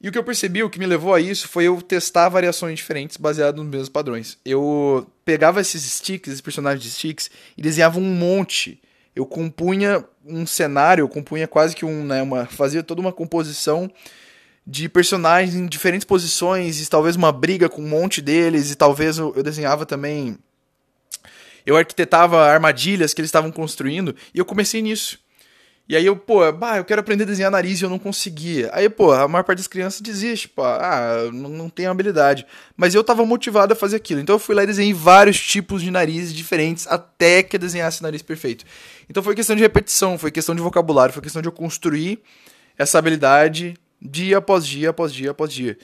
E 0.00 0.08
o 0.08 0.12
que 0.12 0.18
eu 0.18 0.22
percebi, 0.22 0.62
o 0.62 0.70
que 0.70 0.78
me 0.78 0.86
levou 0.86 1.12
a 1.12 1.20
isso, 1.20 1.48
foi 1.48 1.64
eu 1.64 1.82
testar 1.82 2.28
variações 2.28 2.78
diferentes 2.78 3.16
baseadas 3.16 3.60
nos 3.60 3.68
mesmos 3.68 3.88
padrões. 3.88 4.38
Eu 4.44 5.10
pegava 5.24 5.60
esses 5.60 5.82
sticks, 5.82 6.28
esses 6.28 6.40
personagens 6.40 6.84
de 6.84 6.90
sticks, 6.90 7.30
e 7.56 7.62
desenhava 7.62 7.98
um 7.98 8.14
monte 8.14 8.80
eu 9.16 9.24
compunha 9.24 10.04
um 10.26 10.46
cenário, 10.46 11.02
eu 11.02 11.08
compunha 11.08 11.48
quase 11.48 11.74
que 11.74 11.86
um, 11.86 12.04
né, 12.04 12.20
uma, 12.20 12.44
fazia 12.44 12.82
toda 12.82 13.00
uma 13.00 13.12
composição 13.12 13.90
de 14.66 14.90
personagens 14.90 15.54
em 15.54 15.64
diferentes 15.64 16.04
posições, 16.04 16.80
e 16.80 16.90
talvez 16.90 17.16
uma 17.16 17.32
briga 17.32 17.66
com 17.66 17.80
um 17.80 17.88
monte 17.88 18.20
deles, 18.20 18.70
e 18.70 18.74
talvez 18.74 19.16
eu, 19.16 19.32
eu 19.34 19.42
desenhava 19.42 19.86
também. 19.86 20.36
Eu 21.64 21.76
arquitetava 21.76 22.44
armadilhas 22.44 23.14
que 23.14 23.20
eles 23.20 23.28
estavam 23.28 23.50
construindo, 23.50 24.14
e 24.34 24.38
eu 24.38 24.44
comecei 24.44 24.82
nisso. 24.82 25.18
E 25.88 25.94
aí 25.94 26.04
eu, 26.04 26.16
pô, 26.16 26.50
bah, 26.52 26.78
eu 26.78 26.84
quero 26.84 27.00
aprender 27.00 27.22
a 27.22 27.26
desenhar 27.26 27.50
nariz 27.50 27.80
e 27.80 27.84
eu 27.84 27.90
não 27.90 27.98
conseguia. 27.98 28.68
Aí, 28.72 28.88
pô, 28.88 29.12
a 29.12 29.28
maior 29.28 29.44
parte 29.44 29.58
das 29.58 29.68
crianças 29.68 30.00
desiste, 30.00 30.48
pô, 30.48 30.64
ah, 30.64 31.30
não, 31.32 31.48
não 31.48 31.70
tenho 31.70 31.90
habilidade. 31.90 32.44
Mas 32.76 32.92
eu 32.92 33.04
tava 33.04 33.24
motivado 33.24 33.72
a 33.72 33.76
fazer 33.76 33.94
aquilo. 33.94 34.20
Então 34.20 34.34
eu 34.34 34.40
fui 34.40 34.54
lá 34.54 34.64
e 34.64 34.66
desenhei 34.66 34.92
vários 34.92 35.40
tipos 35.40 35.80
de 35.80 35.90
narizes 35.92 36.34
diferentes 36.34 36.88
até 36.88 37.40
que 37.40 37.54
eu 37.54 37.60
desenhasse 37.60 38.02
nariz 38.02 38.20
perfeito. 38.20 38.64
Então 39.08 39.22
foi 39.22 39.36
questão 39.36 39.54
de 39.54 39.62
repetição, 39.62 40.18
foi 40.18 40.32
questão 40.32 40.56
de 40.56 40.60
vocabulário, 40.60 41.14
foi 41.14 41.22
questão 41.22 41.40
de 41.40 41.46
eu 41.46 41.52
construir 41.52 42.20
essa 42.76 42.98
habilidade 42.98 43.78
dia 44.02 44.38
após 44.38 44.66
dia, 44.66 44.90
após 44.90 45.12
dia, 45.12 45.30
após 45.30 45.52
dia. 45.52 45.78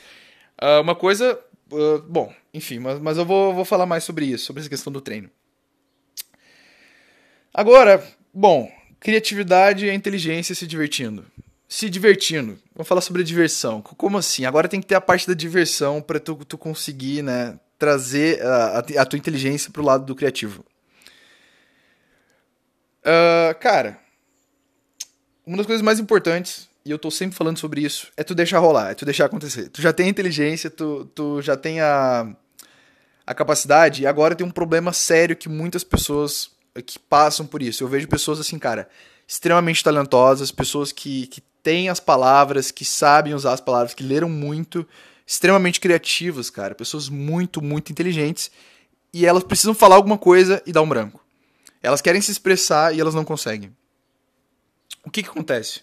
Uh, 0.61 0.81
uma 0.81 0.97
coisa, 0.97 1.39
uh, 1.71 2.03
bom, 2.09 2.33
enfim, 2.53 2.81
mas, 2.81 2.99
mas 2.99 3.19
eu 3.19 3.25
vou, 3.25 3.55
vou 3.55 3.65
falar 3.65 3.87
mais 3.87 4.03
sobre 4.03 4.27
isso, 4.27 4.47
sobre 4.47 4.61
essa 4.61 4.69
questão 4.69 4.93
do 4.93 5.01
treino. 5.01 5.31
Agora, 7.55 8.03
bom, 8.35 8.71
criatividade 9.03 9.87
e 9.87 9.93
inteligência 9.93 10.55
se 10.55 10.67
divertindo. 10.67 11.27
se 11.69 11.91
divertindo. 11.91 12.59
Vamos 12.75 12.87
falar 12.87 13.01
sobre 13.01 13.23
a 13.23 13.25
diversão. 13.25 13.83
Como 13.83 14.17
assim? 14.17 14.45
Agora 14.45 14.69
tem 14.69 14.81
que 14.81 14.87
ter 14.87 14.95
a 14.95 15.01
parte 15.01 15.27
da 15.27 15.35
diversão 15.35 16.01
para 16.01 16.21
tu, 16.21 16.37
tu 16.45 16.57
conseguir, 16.57 17.23
né, 17.23 17.59
trazer 17.79 18.41
a, 18.43 18.79
a 18.79 19.05
tua 19.05 19.19
inteligência 19.19 19.71
pro 19.71 19.83
lado 19.83 20.05
do 20.05 20.15
criativo. 20.15 20.65
Uh, 23.01 23.59
cara, 23.59 23.99
uma 25.45 25.57
das 25.57 25.67
coisas 25.67 25.83
mais 25.83 25.99
importantes, 25.99 26.69
e 26.85 26.91
eu 26.91 26.99
tô 26.99 27.11
sempre 27.11 27.37
falando 27.37 27.59
sobre 27.59 27.81
isso, 27.81 28.13
é 28.17 28.23
tu 28.23 28.35
deixar 28.35 28.61
rolar, 28.61 28.93
é 28.93 28.95
tu 28.95 29.05
deixar 29.05 29.25
acontecer. 29.25 29.69
Tu 29.71 29.83
já 29.83 29.93
tem 29.93 30.07
a 30.07 30.11
inteligência, 30.11 30.71
tu, 30.71 31.07
tu 31.13 31.43
já 31.43 31.57
tem 31.57 31.81
a, 31.81 32.33
a 33.27 33.35
capacidade, 33.35 34.03
e 34.03 34.07
agora 34.07 34.37
tem 34.37 34.47
um 34.47 34.51
problema 34.51 34.93
sério 34.93 35.35
que 35.35 35.49
muitas 35.49 35.83
pessoas 35.83 36.51
que 36.81 36.99
passam 36.99 37.47
por 37.47 37.63
isso. 37.63 37.83
Eu 37.83 37.89
vejo 37.89 38.09
pessoas 38.09 38.41
assim, 38.41 38.59
cara, 38.59 38.89
extremamente 39.27 39.83
talentosas, 39.83 40.51
pessoas 40.51 40.93
que, 40.93 41.27
que 41.27 41.43
têm 41.63 41.89
as 41.89 42.01
palavras, 42.01 42.71
que 42.71 42.85
sabem 42.85 43.35
usar 43.35 43.53
as 43.53 43.61
palavras, 43.61 43.95
que 43.95 44.03
leram 44.03 44.29
muito, 44.29 44.87
extremamente 45.27 45.81
criativas, 45.81 46.51
cara, 46.51 46.75
pessoas 46.75 47.09
muito, 47.09 47.63
muito 47.63 47.91
inteligentes, 47.91 48.51
e 49.13 49.27
elas 49.27 49.45
precisam 49.45 49.75
falar 49.75 49.97
alguma 49.97 50.17
coisa 50.17 50.63
e 50.67 50.73
dar 50.73 50.83
um 50.83 50.89
branco. 50.89 51.23
Elas 51.83 52.01
querem 52.01 52.21
se 52.21 52.31
expressar 52.31 52.95
e 52.95 53.01
elas 53.01 53.15
não 53.15 53.25
conseguem. 53.25 53.75
O 55.05 55.11
que 55.11 55.23
que 55.23 55.29
acontece? 55.29 55.83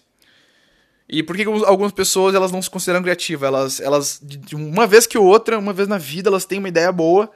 E 1.08 1.22
por 1.22 1.36
que 1.36 1.42
algumas 1.42 1.92
pessoas 1.92 2.34
elas 2.34 2.52
não 2.52 2.62
se 2.62 2.70
consideram 2.70 3.02
criativas? 3.02 3.46
Elas, 3.48 3.80
elas, 3.80 4.20
de 4.22 4.54
uma 4.54 4.86
vez 4.86 5.06
que 5.06 5.18
outra, 5.18 5.58
uma 5.58 5.72
vez 5.72 5.88
na 5.88 5.98
vida, 5.98 6.30
elas 6.30 6.44
têm 6.44 6.60
uma 6.60 6.68
ideia 6.68 6.90
boa. 6.92 7.28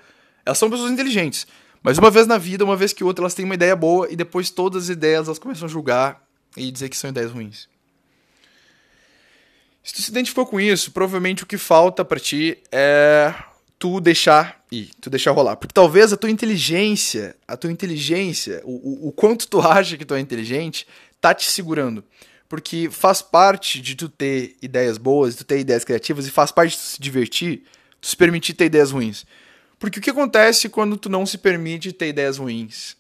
Elas 0.47 0.59
são 0.59 0.71
pessoas 0.71 0.93
inteligentes. 0.93 1.47
Mas 1.85 1.99
uma 1.99 2.11
vez 2.11 2.27
na 2.27 2.39
vida, 2.39 2.65
uma 2.65 2.77
vez 2.77 2.95
que 2.95 3.05
outra, 3.05 3.23
elas 3.23 3.35
têm 3.35 3.45
uma 3.45 3.57
ideia 3.57 3.77
boa 3.77 4.11
e 4.11 4.17
depois 4.17 4.49
todas 4.49 4.85
as 4.85 4.89
ideias 4.89 5.27
elas 5.27 5.39
começam 5.39 5.67
a 5.67 5.71
julgar 5.71 6.27
e 6.57 6.71
dizer 6.71 6.89
que 6.89 6.97
são 6.97 7.11
ideias 7.11 7.31
ruins. 7.31 7.69
Se 9.83 9.93
tu 9.93 10.01
se 10.01 10.11
identificou 10.11 10.47
com 10.47 10.59
isso, 10.59 10.93
provavelmente 10.93 11.43
o 11.43 11.47
que 11.47 11.59
falta 11.59 12.03
para 12.03 12.19
ti 12.19 12.57
é 12.73 13.35
tu 13.79 14.01
deixar 14.01 14.65
ir, 14.73 14.93
tu 14.99 15.11
deixar 15.11 15.33
rolar. 15.33 15.57
Porque 15.57 15.75
talvez 15.75 16.11
a 16.11 16.17
tua 16.17 16.31
inteligência, 16.31 17.37
a 17.47 17.55
tua 17.55 17.71
inteligência, 17.71 18.63
o, 18.65 19.07
o, 19.07 19.09
o 19.09 19.13
quanto 19.13 19.47
tu 19.47 19.61
acha 19.61 19.99
que 19.99 20.07
tu 20.07 20.15
é 20.15 20.21
inteligente, 20.21 20.87
tá 21.21 21.35
te 21.35 21.51
segurando. 21.51 22.03
Porque 22.49 22.89
faz 22.91 23.21
parte 23.21 23.79
de 23.79 23.95
tu 23.95 24.09
ter 24.09 24.57
ideias 24.63 24.97
boas, 24.97 25.35
de 25.35 25.39
tu 25.41 25.45
ter 25.45 25.59
ideias 25.59 25.85
criativas, 25.85 26.27
e 26.27 26.31
faz 26.31 26.51
parte 26.51 26.71
de 26.71 26.79
tu 26.79 26.83
se 26.83 27.01
divertir, 27.01 27.65
tu 28.01 28.07
se 28.07 28.17
permitir 28.17 28.55
ter 28.55 28.65
ideias 28.65 28.91
ruins. 28.91 29.27
Porque 29.79 29.99
o 29.99 30.03
que 30.03 30.11
acontece 30.11 30.69
quando 30.69 30.97
tu 30.97 31.09
não 31.09 31.27
se 31.27 31.39
permite 31.39 31.93
ter 31.93 32.09
ideias 32.09 32.39
ruins? 32.39 32.97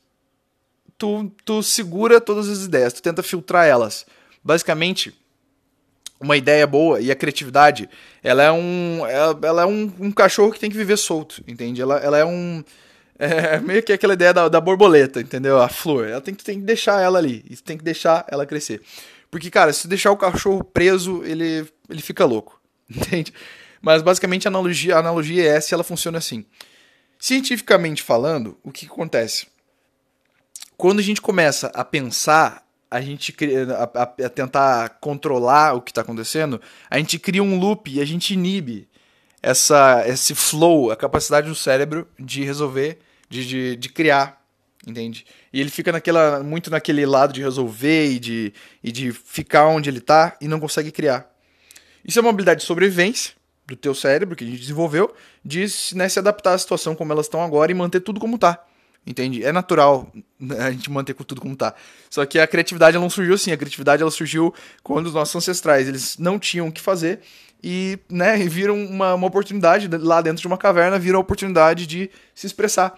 Tu, 0.98 1.32
tu 1.44 1.62
segura 1.62 2.20
todas 2.20 2.48
as 2.48 2.64
ideias, 2.64 2.92
tu 2.92 3.02
tenta 3.02 3.22
filtrar 3.22 3.66
elas. 3.66 4.06
Basicamente, 4.42 5.14
uma 6.20 6.36
ideia 6.36 6.66
boa 6.66 7.00
e 7.00 7.10
a 7.10 7.16
criatividade, 7.16 7.88
ela 8.22 8.42
é 8.42 8.52
um, 8.52 9.06
ela, 9.06 9.38
ela 9.42 9.62
é 9.62 9.66
um, 9.66 9.92
um, 10.00 10.12
cachorro 10.12 10.52
que 10.52 10.60
tem 10.60 10.70
que 10.70 10.76
viver 10.76 10.96
solto, 10.96 11.42
entende? 11.46 11.80
Ela, 11.80 11.98
ela 11.98 12.18
é 12.18 12.24
um 12.24 12.64
é 13.18 13.60
meio 13.60 13.82
que 13.82 13.92
aquela 13.92 14.14
ideia 14.14 14.32
da, 14.32 14.48
da 14.48 14.60
borboleta, 14.60 15.20
entendeu? 15.20 15.60
A 15.60 15.68
flor, 15.68 16.08
ela 16.08 16.20
tem 16.20 16.34
que, 16.34 16.42
tem 16.42 16.58
que 16.58 16.64
deixar 16.64 17.00
ela 17.00 17.18
ali, 17.18 17.44
e 17.48 17.56
tem 17.56 17.76
que 17.76 17.84
deixar 17.84 18.24
ela 18.28 18.46
crescer. 18.46 18.80
Porque, 19.30 19.50
cara, 19.50 19.72
se 19.72 19.88
deixar 19.88 20.10
o 20.12 20.16
cachorro 20.16 20.62
preso, 20.62 21.22
ele, 21.24 21.66
ele 21.88 22.02
fica 22.02 22.24
louco, 22.24 22.60
entende? 22.88 23.32
Mas 23.84 24.00
basicamente 24.00 24.48
a 24.48 24.50
analogia, 24.50 24.96
a 24.96 25.00
analogia 25.00 25.42
é 25.44 25.56
essa 25.56 25.74
ela 25.74 25.84
funciona 25.84 26.16
assim. 26.16 26.46
Cientificamente 27.18 28.02
falando, 28.02 28.58
o 28.64 28.72
que 28.72 28.86
acontece? 28.86 29.46
Quando 30.74 31.00
a 31.00 31.02
gente 31.02 31.20
começa 31.20 31.66
a 31.66 31.84
pensar 31.84 32.64
a 32.90 33.00
gente 33.00 33.34
a, 33.76 34.02
a, 34.02 34.02
a 34.26 34.28
tentar 34.30 34.88
controlar 35.00 35.74
o 35.74 35.82
que 35.82 35.90
está 35.90 36.00
acontecendo, 36.00 36.60
a 36.88 36.96
gente 36.96 37.18
cria 37.18 37.42
um 37.42 37.58
loop 37.58 37.90
e 37.90 38.00
a 38.00 38.04
gente 38.06 38.32
inibe 38.32 38.88
essa, 39.42 40.02
esse 40.06 40.34
flow, 40.34 40.90
a 40.90 40.96
capacidade 40.96 41.48
do 41.48 41.54
cérebro 41.54 42.08
de 42.18 42.42
resolver, 42.42 43.00
de, 43.28 43.46
de, 43.46 43.76
de 43.76 43.88
criar, 43.90 44.42
entende? 44.86 45.26
E 45.52 45.60
ele 45.60 45.70
fica 45.70 45.92
naquela, 45.92 46.42
muito 46.42 46.70
naquele 46.70 47.04
lado 47.04 47.32
de 47.34 47.42
resolver 47.42 48.12
e 48.12 48.18
de, 48.18 48.54
e 48.82 48.90
de 48.90 49.12
ficar 49.12 49.66
onde 49.66 49.90
ele 49.90 49.98
está 49.98 50.36
e 50.40 50.48
não 50.48 50.60
consegue 50.60 50.90
criar. 50.90 51.28
Isso 52.02 52.18
é 52.18 52.22
uma 52.22 52.30
habilidade 52.30 52.60
de 52.60 52.66
sobrevivência 52.66 53.34
do 53.66 53.76
teu 53.76 53.94
cérebro 53.94 54.36
que 54.36 54.44
a 54.44 54.46
gente 54.46 54.60
desenvolveu, 54.60 55.12
de 55.44 55.66
né, 55.94 56.08
se 56.08 56.18
adaptar 56.18 56.54
à 56.54 56.58
situação 56.58 56.94
como 56.94 57.12
elas 57.12 57.26
estão 57.26 57.42
agora 57.42 57.72
e 57.72 57.74
manter 57.74 58.00
tudo 58.00 58.20
como 58.20 58.36
está. 58.36 58.62
Entende? 59.06 59.44
É 59.44 59.52
natural 59.52 60.10
né, 60.40 60.58
a 60.58 60.70
gente 60.70 60.90
manter 60.90 61.14
tudo 61.14 61.40
como 61.40 61.54
tá. 61.54 61.74
Só 62.08 62.24
que 62.24 62.38
a 62.38 62.46
criatividade 62.46 62.96
não 62.96 63.10
surgiu 63.10 63.34
assim. 63.34 63.52
A 63.52 63.56
criatividade 63.56 64.00
ela 64.00 64.10
surgiu 64.10 64.54
quando 64.82 65.06
os 65.06 65.14
nossos 65.14 65.36
ancestrais 65.36 65.86
eles 65.86 66.16
não 66.18 66.38
tinham 66.38 66.68
o 66.68 66.72
que 66.72 66.80
fazer 66.80 67.20
e, 67.62 67.98
né, 68.10 68.36
viram 68.38 68.82
uma, 68.82 69.14
uma 69.14 69.26
oportunidade 69.26 69.88
lá 69.98 70.20
dentro 70.22 70.40
de 70.40 70.46
uma 70.46 70.56
caverna, 70.56 70.98
viram 70.98 71.18
a 71.18 71.20
oportunidade 71.20 71.86
de 71.86 72.10
se 72.34 72.46
expressar. 72.46 72.94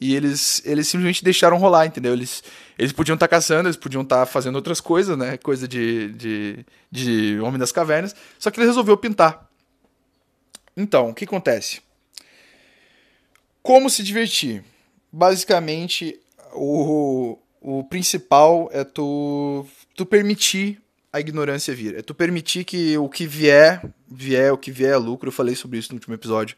E 0.00 0.14
eles, 0.14 0.62
eles 0.64 0.86
simplesmente 0.86 1.24
deixaram 1.24 1.56
rolar, 1.56 1.86
entendeu? 1.86 2.12
Eles, 2.12 2.42
eles 2.78 2.92
podiam 2.92 3.14
estar 3.14 3.26
tá 3.26 3.36
caçando, 3.36 3.68
eles 3.68 3.76
podiam 3.76 4.02
estar 4.02 4.20
tá 4.20 4.26
fazendo 4.26 4.54
outras 4.54 4.80
coisas, 4.80 5.18
né? 5.18 5.36
Coisa 5.36 5.66
de, 5.66 6.12
de, 6.12 6.66
de 6.90 7.40
Homem 7.40 7.58
das 7.58 7.72
Cavernas. 7.72 8.14
Só 8.38 8.50
que 8.50 8.60
ele 8.60 8.66
resolveu 8.66 8.96
pintar. 8.96 9.47
Então, 10.78 11.10
o 11.10 11.14
que 11.14 11.24
acontece? 11.24 11.82
Como 13.62 13.90
se 13.90 14.02
divertir? 14.02 14.64
basicamente, 15.12 16.18
o, 16.52 17.38
o 17.60 17.84
principal 17.84 18.68
é 18.72 18.84
tu, 18.84 19.66
tu 19.94 20.06
permitir 20.06 20.80
a 21.12 21.20
ignorância 21.20 21.74
vir. 21.74 21.96
É 21.96 22.02
tu 22.02 22.14
permitir 22.14 22.64
que 22.64 22.96
o 22.98 23.08
que 23.08 23.26
vier, 23.26 23.82
vier, 24.08 24.52
o 24.52 24.58
que 24.58 24.70
vier 24.70 24.92
é 24.92 24.96
lucro. 24.96 25.28
Eu 25.28 25.32
falei 25.32 25.54
sobre 25.54 25.78
isso 25.78 25.90
no 25.90 25.96
último 25.96 26.14
episódio. 26.14 26.56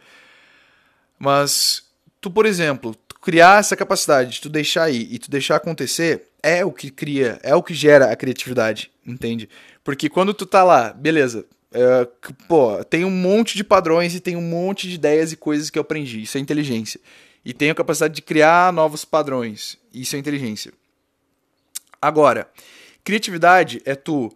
Mas 1.19 1.85
tu, 2.21 2.31
por 2.31 2.47
exemplo, 2.47 2.95
tu 3.07 3.19
criar 3.21 3.61
essa 3.61 3.77
capacidade 3.77 4.33
de 4.33 4.41
tu 4.41 4.49
deixar 4.49 4.85
aí 4.85 5.09
e 5.11 5.19
tu 5.19 5.31
deixar 5.31 5.57
acontecer 5.57 6.29
é 6.43 6.65
o 6.65 6.73
que 6.73 6.91
cria, 6.91 7.39
é 7.43 7.55
o 7.55 7.63
que 7.63 7.75
gera 7.75 8.11
a 8.11 8.17
criatividade, 8.17 8.91
entende? 9.07 9.49
Porque 9.85 10.09
quando 10.09 10.33
tu 10.33 10.47
tá 10.47 10.65
lá, 10.65 10.91
beleza, 10.93 11.45
é, 11.73 12.09
pô, 12.49 12.83
tem 12.85 13.05
um 13.05 13.11
monte 13.11 13.57
de 13.57 13.65
padrões 13.65 14.15
e 14.15 14.21
tem 14.21 14.37
um 14.37 14.43
monte 14.43 14.89
de 14.89 14.95
ideias 14.95 15.33
e 15.33 15.37
coisas 15.37 15.71
que 15.71 15.79
eu 15.79 15.83
aprendi. 15.83 16.23
Isso 16.23 16.37
é 16.37 16.41
inteligência 16.41 17.01
e 17.45 17.53
tem 17.53 17.71
a 17.71 17.75
capacidade 17.75 18.15
de 18.15 18.23
criar 18.23 18.73
novos 18.73 19.05
padrões. 19.05 19.79
Isso 19.93 20.17
é 20.17 20.19
inteligência. 20.19 20.73
Agora, 22.01 22.49
criatividade 23.05 23.83
é 23.85 23.95
tu 23.95 24.31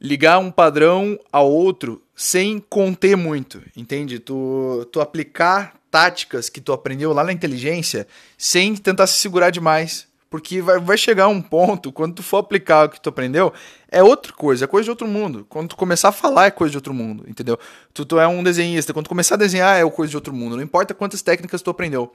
ligar 0.00 0.38
um 0.38 0.50
padrão 0.50 1.18
ao 1.32 1.50
outro 1.50 2.02
sem 2.14 2.58
conter 2.60 3.16
muito, 3.16 3.62
entende? 3.76 4.18
Tu, 4.18 4.88
tu 4.92 5.00
aplicar 5.00 5.74
táticas 5.90 6.48
que 6.48 6.60
tu 6.60 6.72
aprendeu 6.72 7.12
lá 7.12 7.24
na 7.24 7.32
inteligência 7.32 8.06
sem 8.36 8.74
tentar 8.76 9.06
se 9.06 9.16
segurar 9.18 9.50
demais. 9.50 10.08
Porque 10.34 10.60
vai, 10.60 10.80
vai 10.80 10.98
chegar 10.98 11.28
um 11.28 11.40
ponto, 11.40 11.92
quando 11.92 12.16
tu 12.16 12.22
for 12.24 12.38
aplicar 12.38 12.86
o 12.86 12.88
que 12.88 13.00
tu 13.00 13.08
aprendeu, 13.08 13.52
é 13.88 14.02
outra 14.02 14.32
coisa, 14.32 14.64
é 14.64 14.66
coisa 14.66 14.82
de 14.82 14.90
outro 14.90 15.06
mundo. 15.06 15.46
Quando 15.48 15.68
tu 15.68 15.76
começar 15.76 16.08
a 16.08 16.12
falar, 16.12 16.46
é 16.46 16.50
coisa 16.50 16.72
de 16.72 16.76
outro 16.76 16.92
mundo, 16.92 17.24
entendeu? 17.28 17.56
Tu, 17.92 18.04
tu 18.04 18.18
é 18.18 18.26
um 18.26 18.42
desenhista, 18.42 18.92
quando 18.92 19.04
tu 19.04 19.10
começar 19.10 19.36
a 19.36 19.38
desenhar, 19.38 19.80
é 19.80 19.88
coisa 19.88 20.10
de 20.10 20.16
outro 20.16 20.34
mundo. 20.34 20.56
Não 20.56 20.62
importa 20.64 20.92
quantas 20.92 21.22
técnicas 21.22 21.62
tu 21.62 21.70
aprendeu 21.70 22.12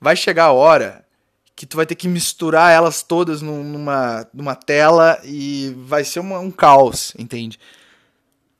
vai 0.00 0.16
chegar 0.16 0.46
a 0.46 0.52
hora 0.52 1.04
que 1.54 1.64
tu 1.64 1.76
vai 1.76 1.86
ter 1.86 1.94
que 1.94 2.08
misturar 2.08 2.72
elas 2.72 3.04
todas 3.04 3.40
numa, 3.40 4.26
numa 4.34 4.56
tela 4.56 5.20
e 5.22 5.72
vai 5.78 6.02
ser 6.02 6.18
uma, 6.18 6.40
um 6.40 6.50
caos, 6.50 7.14
entende? 7.16 7.56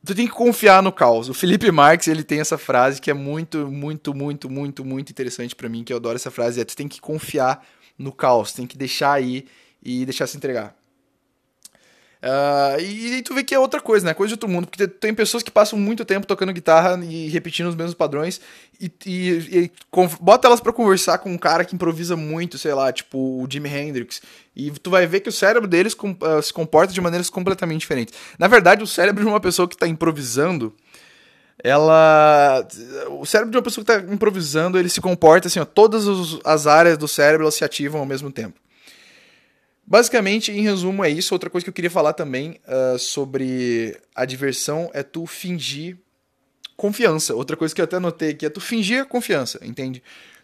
Tu 0.07 0.15
tem 0.15 0.29
que 0.29 0.33
confiar 0.33 0.85
no 0.85 0.93
caos. 0.93 1.29
O 1.29 1.35
Felipe 1.35 1.69
Marx, 1.73 2.07
ele 2.07 2.23
tem 2.23 2.39
essa 2.39 2.57
frase 2.57 3.01
que 3.01 3.11
é 3.11 3.15
muito, 3.15 3.67
muito, 3.67 4.15
muito, 4.15 4.49
muito, 4.49 4.85
muito 4.85 5.11
interessante 5.11 5.57
para 5.57 5.69
mim, 5.69 5.83
que 5.83 5.93
eu 5.93 5.97
adoro 5.97 6.15
essa 6.15 6.31
frase, 6.31 6.61
é 6.61 6.65
tu 6.65 6.77
tem 6.77 6.87
que 6.87 7.01
confiar 7.01 7.61
no 8.01 8.13
caos, 8.13 8.53
tem 8.53 8.67
que 8.67 8.79
deixar 8.79 9.13
aí 9.13 9.47
e 9.83 10.05
deixar 10.05 10.27
se 10.27 10.37
entregar. 10.37 10.75
Uh, 12.23 12.79
e, 12.79 13.15
e, 13.15 13.23
tu 13.23 13.33
vê 13.33 13.43
que 13.43 13.55
é 13.55 13.59
outra 13.59 13.81
coisa, 13.81 14.05
né? 14.05 14.13
Coisa 14.13 14.29
de 14.29 14.35
outro 14.35 14.49
mundo. 14.49 14.67
Porque 14.67 14.87
tem 14.87 15.15
pessoas 15.15 15.43
que 15.43 15.51
passam 15.51 15.79
muito 15.79 16.05
tempo 16.05 16.27
tocando 16.27 16.53
guitarra 16.53 17.03
e 17.03 17.29
repetindo 17.29 17.69
os 17.69 17.75
mesmos 17.75 17.95
padrões. 17.95 18.41
E, 18.79 18.93
e, 19.07 19.31
e 19.65 19.71
bota 20.21 20.47
elas 20.47 20.61
para 20.61 20.73
conversar 20.73 21.19
com 21.19 21.33
um 21.33 21.39
cara 21.39 21.65
que 21.65 21.75
improvisa 21.75 22.17
muito, 22.17 22.59
sei 22.59 22.75
lá, 22.75 22.93
tipo 22.93 23.19
o 23.19 23.47
Jimi 23.51 23.71
Hendrix. 23.71 24.21
E 24.55 24.71
tu 24.71 24.91
vai 24.91 25.07
ver 25.07 25.21
que 25.21 25.31
o 25.31 25.33
cérebro 25.33 25.67
deles 25.67 25.95
com, 25.95 26.11
uh, 26.11 26.43
se 26.43 26.53
comporta 26.53 26.93
de 26.93 27.01
maneiras 27.01 27.31
completamente 27.31 27.81
diferentes. 27.81 28.13
Na 28.39 28.49
verdade, 28.49 28.85
o 28.85 28.87
cérebro 28.87 29.25
de 29.25 29.29
uma 29.29 29.41
pessoa 29.41 29.67
que 29.67 29.77
tá 29.77 29.89
improvisando. 29.89 30.75
Ela. 31.63 32.67
O 33.19 33.27
cérebro 33.27 33.51
de 33.51 33.57
uma 33.57 33.63
pessoa 33.63 33.85
que 33.85 33.93
tá 33.93 34.13
improvisando, 34.13 34.79
ele 34.79 34.89
se 34.89 35.01
comporta 35.01 35.49
assim, 35.49 35.61
ó. 35.61 35.65
Todas 35.65 36.05
as 36.45 36.67
áreas 36.67 36.97
do 36.97 37.07
cérebro 37.07 37.45
elas 37.45 37.55
se 37.55 37.65
ativam 37.65 38.01
ao 38.01 38.07
mesmo 38.07 38.31
tempo. 38.31 38.59
Basicamente, 39.87 40.53
em 40.53 40.63
resumo, 40.63 41.05
é 41.05 41.11
isso. 41.11 41.35
Outra 41.35 41.51
coisa 41.51 41.65
que 41.65 41.71
eu 41.71 41.75
queria 41.75 41.91
falar 41.91 42.13
também 42.13 42.61
uh, 42.67 42.99
sobre 42.99 44.01
a 44.15 44.25
diversão 44.25 44.89
é 44.95 45.03
tu 45.03 45.27
fingir 45.27 45.99
confiança. 46.77 47.35
Outra 47.35 47.57
coisa 47.57 47.75
que 47.75 47.81
eu 47.81 47.85
até 47.85 47.99
notei 47.99 48.31
aqui 48.31 48.47
é 48.47 48.49
tu 48.49 48.61
fingir 48.61 49.05
confiança, 49.07 49.59
entende? 49.63 50.03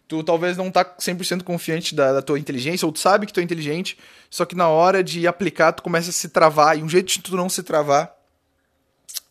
Tu 0.08 0.22
talvez 0.22 0.56
não 0.56 0.70
tá 0.70 0.84
100% 0.84 1.42
confiante 1.42 1.94
da, 1.94 2.12
da, 2.12 2.22
tua 2.22 2.38
inteligência, 2.38 2.84
ou 2.84 2.92
tu 2.92 2.98
sabe 2.98 3.26
que 3.26 3.32
tu 3.32 3.40
é 3.40 3.42
inteligente, 3.42 3.96
só 4.28 4.44
que 4.44 4.54
na 4.54 4.68
hora 4.68 5.02
de 5.02 5.26
aplicar 5.26 5.72
tu 5.72 5.82
começa 5.82 6.10
a 6.10 6.12
se 6.12 6.28
travar, 6.28 6.78
e 6.78 6.82
um 6.82 6.88
jeito 6.88 7.12
de 7.12 7.20
tu 7.20 7.34
não 7.36 7.48
se 7.48 7.62
travar 7.62 8.14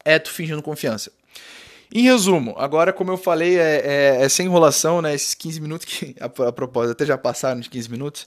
é 0.03 0.17
tu 0.17 0.31
fingindo 0.31 0.61
confiança. 0.61 1.11
Em 1.93 2.03
resumo, 2.03 2.55
agora, 2.57 2.91
como 2.91 3.11
eu 3.11 3.17
falei, 3.17 3.57
é, 3.57 3.81
é, 3.85 4.23
é 4.23 4.29
sem 4.29 4.45
enrolação, 4.47 5.01
né? 5.01 5.13
Esses 5.13 5.33
15 5.33 5.61
minutos 5.61 5.85
que, 5.85 6.15
a, 6.19 6.25
a 6.25 6.51
propósito, 6.51 6.91
até 6.91 7.05
já 7.05 7.17
passaram 7.17 7.59
de 7.59 7.69
15 7.69 7.91
minutos. 7.91 8.25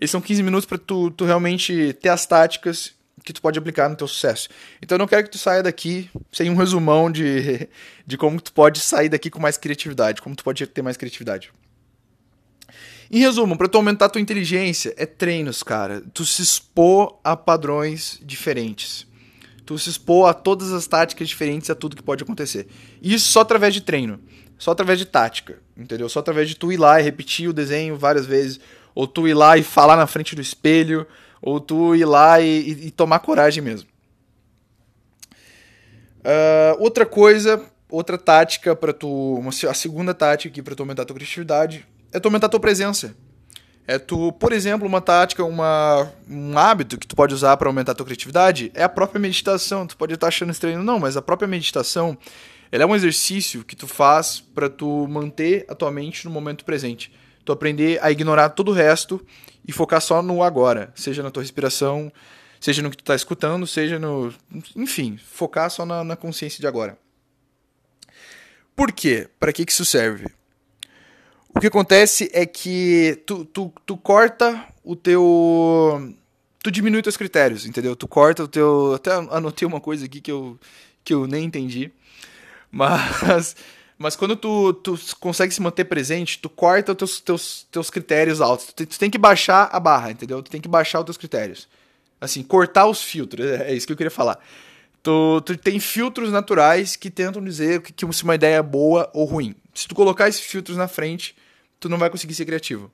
Eles 0.00 0.10
são 0.10 0.20
15 0.20 0.42
minutos 0.42 0.66
para 0.66 0.78
tu, 0.78 1.10
tu 1.10 1.24
realmente 1.24 1.92
ter 1.94 2.08
as 2.08 2.26
táticas 2.26 2.94
que 3.24 3.32
tu 3.32 3.40
pode 3.40 3.58
aplicar 3.58 3.88
no 3.88 3.96
teu 3.96 4.06
sucesso. 4.06 4.48
Então 4.82 4.96
eu 4.96 4.98
não 4.98 5.06
quero 5.06 5.24
que 5.24 5.30
tu 5.30 5.38
saia 5.38 5.62
daqui 5.62 6.10
sem 6.30 6.50
um 6.50 6.56
resumão 6.56 7.10
de, 7.10 7.68
de 8.06 8.18
como 8.18 8.40
tu 8.40 8.52
pode 8.52 8.80
sair 8.80 9.08
daqui 9.08 9.30
com 9.30 9.40
mais 9.40 9.56
criatividade, 9.56 10.20
como 10.20 10.36
tu 10.36 10.44
pode 10.44 10.66
ter 10.66 10.82
mais 10.82 10.96
criatividade. 10.96 11.50
Em 13.10 13.18
resumo, 13.18 13.56
para 13.56 13.68
tu 13.68 13.76
aumentar 13.76 14.06
a 14.06 14.08
tua 14.08 14.20
inteligência, 14.20 14.94
é 14.96 15.06
treinos, 15.06 15.62
cara. 15.62 16.02
Tu 16.12 16.24
se 16.24 16.42
expor 16.42 17.18
a 17.22 17.36
padrões 17.36 18.18
diferentes. 18.22 19.06
Tu 19.64 19.78
se 19.78 19.88
expor 19.88 20.28
a 20.28 20.34
todas 20.34 20.72
as 20.72 20.86
táticas 20.86 21.28
diferentes, 21.28 21.70
a 21.70 21.74
tudo 21.74 21.96
que 21.96 22.02
pode 22.02 22.22
acontecer. 22.22 22.66
Isso 23.00 23.32
só 23.32 23.40
através 23.40 23.72
de 23.72 23.80
treino. 23.80 24.20
Só 24.58 24.70
através 24.70 24.98
de 24.98 25.06
tática, 25.06 25.58
entendeu? 25.76 26.08
Só 26.08 26.20
através 26.20 26.48
de 26.48 26.54
tu 26.54 26.70
ir 26.70 26.76
lá 26.76 27.00
e 27.00 27.02
repetir 27.02 27.48
o 27.48 27.52
desenho 27.52 27.96
várias 27.96 28.26
vezes. 28.26 28.60
Ou 28.94 29.06
tu 29.06 29.26
ir 29.26 29.34
lá 29.34 29.56
e 29.58 29.62
falar 29.62 29.96
na 29.96 30.06
frente 30.06 30.36
do 30.36 30.42
espelho. 30.42 31.06
Ou 31.42 31.60
tu 31.60 31.94
ir 31.94 32.04
lá 32.04 32.40
e, 32.40 32.46
e, 32.46 32.86
e 32.86 32.90
tomar 32.90 33.18
coragem 33.18 33.62
mesmo. 33.62 33.88
Uh, 36.20 36.80
outra 36.80 37.04
coisa, 37.04 37.62
outra 37.90 38.16
tática 38.16 38.76
para 38.76 38.92
tu. 38.92 39.08
Uma, 39.08 39.50
a 39.50 39.74
segunda 39.74 40.14
tática 40.14 40.52
aqui 40.52 40.62
para 40.62 40.74
tu 40.74 40.82
aumentar 40.82 41.02
a 41.02 41.06
tua 41.06 41.16
criatividade 41.16 41.86
é 42.12 42.20
tu 42.20 42.26
aumentar 42.26 42.46
a 42.46 42.50
tua 42.50 42.60
presença. 42.60 43.14
É 43.86 43.98
tu, 43.98 44.32
por 44.32 44.52
exemplo, 44.52 44.88
uma 44.88 45.00
tática, 45.00 45.44
uma, 45.44 46.10
um 46.28 46.56
hábito 46.56 46.98
que 46.98 47.06
tu 47.06 47.14
pode 47.14 47.34
usar 47.34 47.56
para 47.58 47.68
aumentar 47.68 47.92
a 47.92 47.94
tua 47.94 48.06
criatividade 48.06 48.72
é 48.74 48.82
a 48.82 48.88
própria 48.88 49.20
meditação. 49.20 49.86
Tu 49.86 49.96
pode 49.96 50.14
estar 50.14 50.28
achando 50.28 50.50
estranho, 50.50 50.82
não, 50.82 50.98
mas 50.98 51.16
a 51.16 51.22
própria 51.22 51.46
meditação 51.46 52.16
ela 52.72 52.82
é 52.82 52.86
um 52.86 52.96
exercício 52.96 53.62
que 53.62 53.76
tu 53.76 53.86
faz 53.86 54.40
para 54.40 54.70
tu 54.70 55.06
manter 55.06 55.66
a 55.68 55.74
tua 55.74 55.90
mente 55.90 56.24
no 56.24 56.30
momento 56.30 56.64
presente. 56.64 57.12
Tu 57.44 57.52
aprender 57.52 58.02
a 58.02 58.10
ignorar 58.10 58.48
todo 58.48 58.70
o 58.70 58.74
resto 58.74 59.24
e 59.68 59.70
focar 59.70 60.00
só 60.00 60.22
no 60.22 60.42
agora, 60.42 60.90
seja 60.94 61.22
na 61.22 61.30
tua 61.30 61.42
respiração, 61.42 62.10
seja 62.58 62.82
no 62.82 62.90
que 62.90 62.96
tu 62.96 63.04
tá 63.04 63.14
escutando, 63.14 63.66
seja 63.66 63.98
no. 63.98 64.32
Enfim, 64.74 65.18
focar 65.18 65.70
só 65.70 65.84
na, 65.84 66.02
na 66.02 66.16
consciência 66.16 66.60
de 66.60 66.66
agora. 66.66 66.98
Por 68.74 68.90
quê? 68.90 69.28
Para 69.38 69.52
que, 69.52 69.64
que 69.64 69.72
isso 69.72 69.84
serve? 69.84 70.26
O 71.54 71.60
que 71.60 71.68
acontece 71.68 72.30
é 72.32 72.44
que 72.44 73.22
tu, 73.24 73.44
tu, 73.44 73.72
tu 73.86 73.96
corta 73.96 74.66
o 74.82 74.96
teu. 74.96 76.14
Tu 76.62 76.70
diminui 76.70 77.02
teus 77.02 77.16
critérios, 77.16 77.64
entendeu? 77.64 77.94
Tu 77.94 78.08
corta 78.08 78.42
o 78.42 78.48
teu. 78.48 78.94
Até 78.94 79.12
anotei 79.12 79.66
uma 79.66 79.80
coisa 79.80 80.04
aqui 80.04 80.20
que 80.20 80.32
eu, 80.32 80.58
que 81.04 81.14
eu 81.14 81.26
nem 81.26 81.44
entendi. 81.44 81.92
Mas. 82.70 83.56
Mas 83.96 84.16
quando 84.16 84.34
tu, 84.34 84.72
tu 84.72 84.98
consegue 85.20 85.54
se 85.54 85.62
manter 85.62 85.84
presente, 85.84 86.40
tu 86.40 86.50
corta 86.50 86.90
os 86.90 86.96
teus, 86.96 87.20
teus, 87.20 87.66
teus 87.70 87.90
critérios 87.90 88.40
altos. 88.40 88.72
Tu, 88.74 88.84
tu 88.84 88.98
tem 88.98 89.08
que 89.08 89.16
baixar 89.16 89.68
a 89.70 89.78
barra, 89.78 90.10
entendeu? 90.10 90.42
Tu 90.42 90.50
tem 90.50 90.60
que 90.60 90.68
baixar 90.68 90.98
os 90.98 91.04
teus 91.04 91.16
critérios. 91.16 91.68
Assim, 92.20 92.42
cortar 92.42 92.86
os 92.86 93.00
filtros. 93.00 93.46
É, 93.46 93.70
é 93.70 93.74
isso 93.74 93.86
que 93.86 93.92
eu 93.92 93.96
queria 93.96 94.10
falar. 94.10 94.38
Tu, 95.04 95.42
tu 95.42 95.58
tem 95.58 95.78
filtros 95.78 96.32
naturais 96.32 96.96
que 96.96 97.10
tentam 97.10 97.44
dizer 97.44 97.82
que, 97.82 97.92
que 97.92 98.10
se 98.10 98.24
uma 98.24 98.34
ideia 98.34 98.56
é 98.56 98.62
boa 98.62 99.10
ou 99.12 99.26
ruim. 99.26 99.54
Se 99.74 99.86
tu 99.86 99.94
colocar 99.94 100.30
esses 100.30 100.40
filtros 100.40 100.78
na 100.78 100.88
frente, 100.88 101.36
tu 101.78 101.90
não 101.90 101.98
vai 101.98 102.08
conseguir 102.08 102.32
ser 102.32 102.46
criativo. 102.46 102.90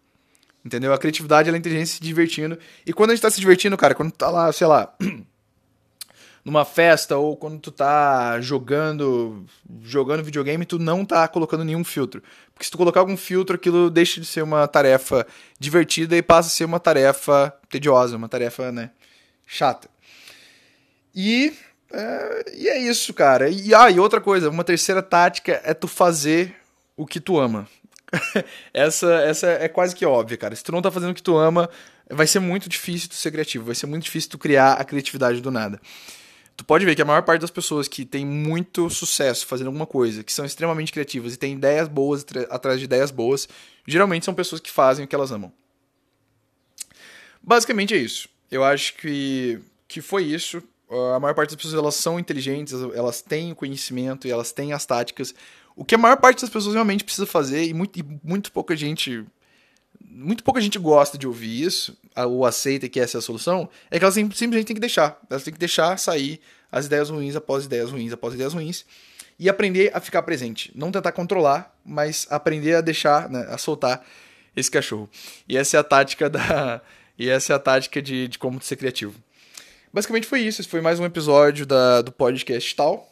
Entendeu? 0.64 0.93
A 0.93 0.99
criatividade 0.99 1.49
é 1.49 1.52
a 1.55 1.57
inteligência 1.57 1.95
se 1.95 2.02
divertindo. 2.02 2.59
E 2.85 2.93
quando 2.93 3.11
a 3.11 3.14
gente 3.14 3.23
tá 3.23 3.31
se 3.31 3.38
divertindo, 3.38 3.76
cara, 3.76 3.95
quando 3.95 4.11
tu 4.11 4.19
tá 4.19 4.29
lá, 4.29 4.52
sei 4.52 4.67
lá, 4.67 4.93
numa 6.45 6.64
festa 6.64 7.17
ou 7.17 7.37
quando 7.37 7.61
tu 7.61 7.71
tá 7.71 8.40
jogando, 8.40 9.47
jogando 9.81 10.25
videogame, 10.25 10.67
tu 10.67 10.81
não 10.81 11.05
tá 11.05 11.29
colocando 11.29 11.64
nenhum 11.64 11.85
filtro. 11.85 12.21
Porque 12.52 12.64
se 12.64 12.73
tu 12.73 12.76
colocar 12.76 12.99
algum 12.99 13.17
filtro, 13.17 13.55
aquilo 13.55 13.88
deixa 13.88 14.21
de 14.21 14.26
ser 14.26 14.43
uma 14.43 14.67
tarefa 14.67 15.25
divertida 15.61 16.16
e 16.16 16.23
passa 16.23 16.49
a 16.49 16.51
ser 16.51 16.64
uma 16.64 16.81
tarefa 16.81 17.57
tediosa, 17.68 18.16
uma 18.16 18.29
tarefa, 18.29 18.73
né, 18.73 18.90
chata. 19.46 19.88
E 21.14 21.53
é, 21.92 22.44
e 22.57 22.68
é 22.68 22.79
isso, 22.79 23.12
cara. 23.12 23.48
E, 23.48 23.74
ah, 23.74 23.90
e 23.90 23.98
outra 23.98 24.20
coisa, 24.20 24.48
uma 24.48 24.64
terceira 24.64 25.03
tática 25.03 25.61
é 25.64 25.74
tu 25.74 25.88
fazer 25.88 26.55
o 26.96 27.07
que 27.07 27.20
tu 27.20 27.38
ama. 27.38 27.68
essa, 28.72 29.12
essa 29.22 29.46
é 29.48 29.68
quase 29.68 29.94
que 29.94 30.05
óbvia, 30.05 30.37
cara. 30.37 30.55
Se 30.55 30.62
tu 30.62 30.72
não 30.72 30.83
tá 30.83 30.90
fazendo 30.90 31.11
o 31.11 31.14
que 31.14 31.22
tu 31.22 31.37
ama, 31.37 31.68
vai 32.09 32.26
ser 32.26 32.40
muito 32.40 32.68
difícil 32.68 33.09
tu 33.09 33.14
ser 33.14 33.31
criativo, 33.31 33.64
vai 33.64 33.74
ser 33.74 33.87
muito 33.87 34.05
difícil 34.05 34.31
tu 34.31 34.38
criar 34.38 34.74
a 34.74 34.85
criatividade 34.85 35.40
do 35.40 35.50
nada. 35.50 35.81
Tu 36.57 36.64
pode 36.64 36.85
ver 36.85 36.94
que 36.94 37.00
a 37.00 37.07
maior 37.07 37.22
parte 37.22 37.40
das 37.40 37.50
pessoas 37.50 37.88
que 37.88 38.05
tem 38.05 38.26
muito 38.26 38.90
sucesso 38.90 39.46
fazendo 39.46 39.68
alguma 39.68 39.87
coisa, 39.87 40.22
que 40.22 40.33
são 40.33 40.44
extremamente 40.44 40.92
criativas 40.92 41.33
e 41.33 41.38
têm 41.38 41.55
ideias 41.55 41.88
boas 41.88 42.24
atrás 42.50 42.79
de 42.79 42.85
ideias 42.85 43.11
boas, 43.11 43.48
geralmente 43.87 44.26
são 44.26 44.35
pessoas 44.35 44.61
que 44.61 44.70
fazem 44.70 45.05
o 45.05 45.09
que 45.09 45.14
elas 45.14 45.33
amam. 45.33 45.50
Basicamente 47.42 47.94
é 47.94 47.96
isso. 47.96 48.29
Eu 48.50 48.62
acho 48.62 48.94
que, 48.96 49.59
que 49.88 50.03
foi 50.03 50.24
isso. 50.24 50.62
A 50.90 51.20
maior 51.20 51.35
parte 51.35 51.50
das 51.50 51.57
pessoas 51.57 51.74
elas 51.74 51.94
são 51.94 52.18
inteligentes, 52.18 52.74
elas 52.94 53.22
têm 53.22 53.53
o 53.53 53.57
conhecimento 53.57 54.26
e 54.26 54.31
elas 54.31 54.50
têm 54.50 54.72
as 54.72 54.85
táticas 54.85 55.35
o 55.81 55.85
que 55.85 55.94
a 55.94 55.98
maior 55.98 56.16
parte 56.18 56.42
das 56.42 56.50
pessoas 56.50 56.74
realmente 56.74 57.03
precisa 57.03 57.26
fazer, 57.26 57.64
e 57.64 57.72
muito, 57.72 57.98
e 57.98 58.05
muito 58.22 58.53
pouca 58.53 58.76
gente. 58.76 59.24
Muito 59.98 60.44
pouca 60.44 60.61
gente 60.61 60.79
gosta 60.79 61.16
de 61.16 61.26
ouvir 61.26 61.62
isso, 61.62 61.96
ou 62.16 62.44
aceita 62.44 62.87
que 62.87 63.00
essa 63.00 63.16
é 63.16 63.18
a 63.18 63.22
solução, 63.22 63.66
é 63.90 63.98
que 63.98 64.05
elas 64.05 64.14
simplesmente 64.14 64.66
têm 64.66 64.74
que 64.74 64.81
deixar. 64.81 65.18
Elas 65.31 65.42
têm 65.42 65.55
que 65.55 65.59
deixar 65.59 65.98
sair 65.98 66.38
as 66.70 66.85
ideias 66.85 67.09
ruins 67.09 67.35
após 67.35 67.64
ideias 67.64 67.90
ruins 67.90 68.12
após 68.12 68.35
ideias 68.35 68.53
ruins 68.53 68.85
e 69.38 69.48
aprender 69.48 69.90
a 69.94 70.00
ficar 70.00 70.22
presente. 70.22 70.70
Não 70.74 70.92
tentar 70.92 71.12
controlar, 71.12 71.74
mas 71.83 72.26
aprender 72.29 72.74
a 72.74 72.83
deixar, 72.83 73.31
né, 73.31 73.46
a 73.48 73.57
soltar 73.57 74.05
esse 74.55 74.70
cachorro. 74.70 75.09
E 75.48 75.57
essa 75.57 75.79
é 75.79 75.81
a 75.81 75.85
tática 75.85 76.29
da. 76.29 76.83
E 77.18 77.29
essa 77.29 77.53
é 77.53 77.57
a 77.57 77.59
tática 77.59 78.00
de, 78.00 78.29
de 78.29 78.38
como 78.38 78.62
ser 78.62 78.76
criativo. 78.76 79.14
Basicamente 79.92 80.26
foi 80.26 80.40
isso. 80.40 80.61
Esse 80.61 80.68
foi 80.68 80.81
mais 80.81 81.00
um 81.00 81.05
episódio 81.05 81.66
da, 81.66 82.03
do 82.03 82.12
podcast 82.12 82.74
tal 82.74 83.11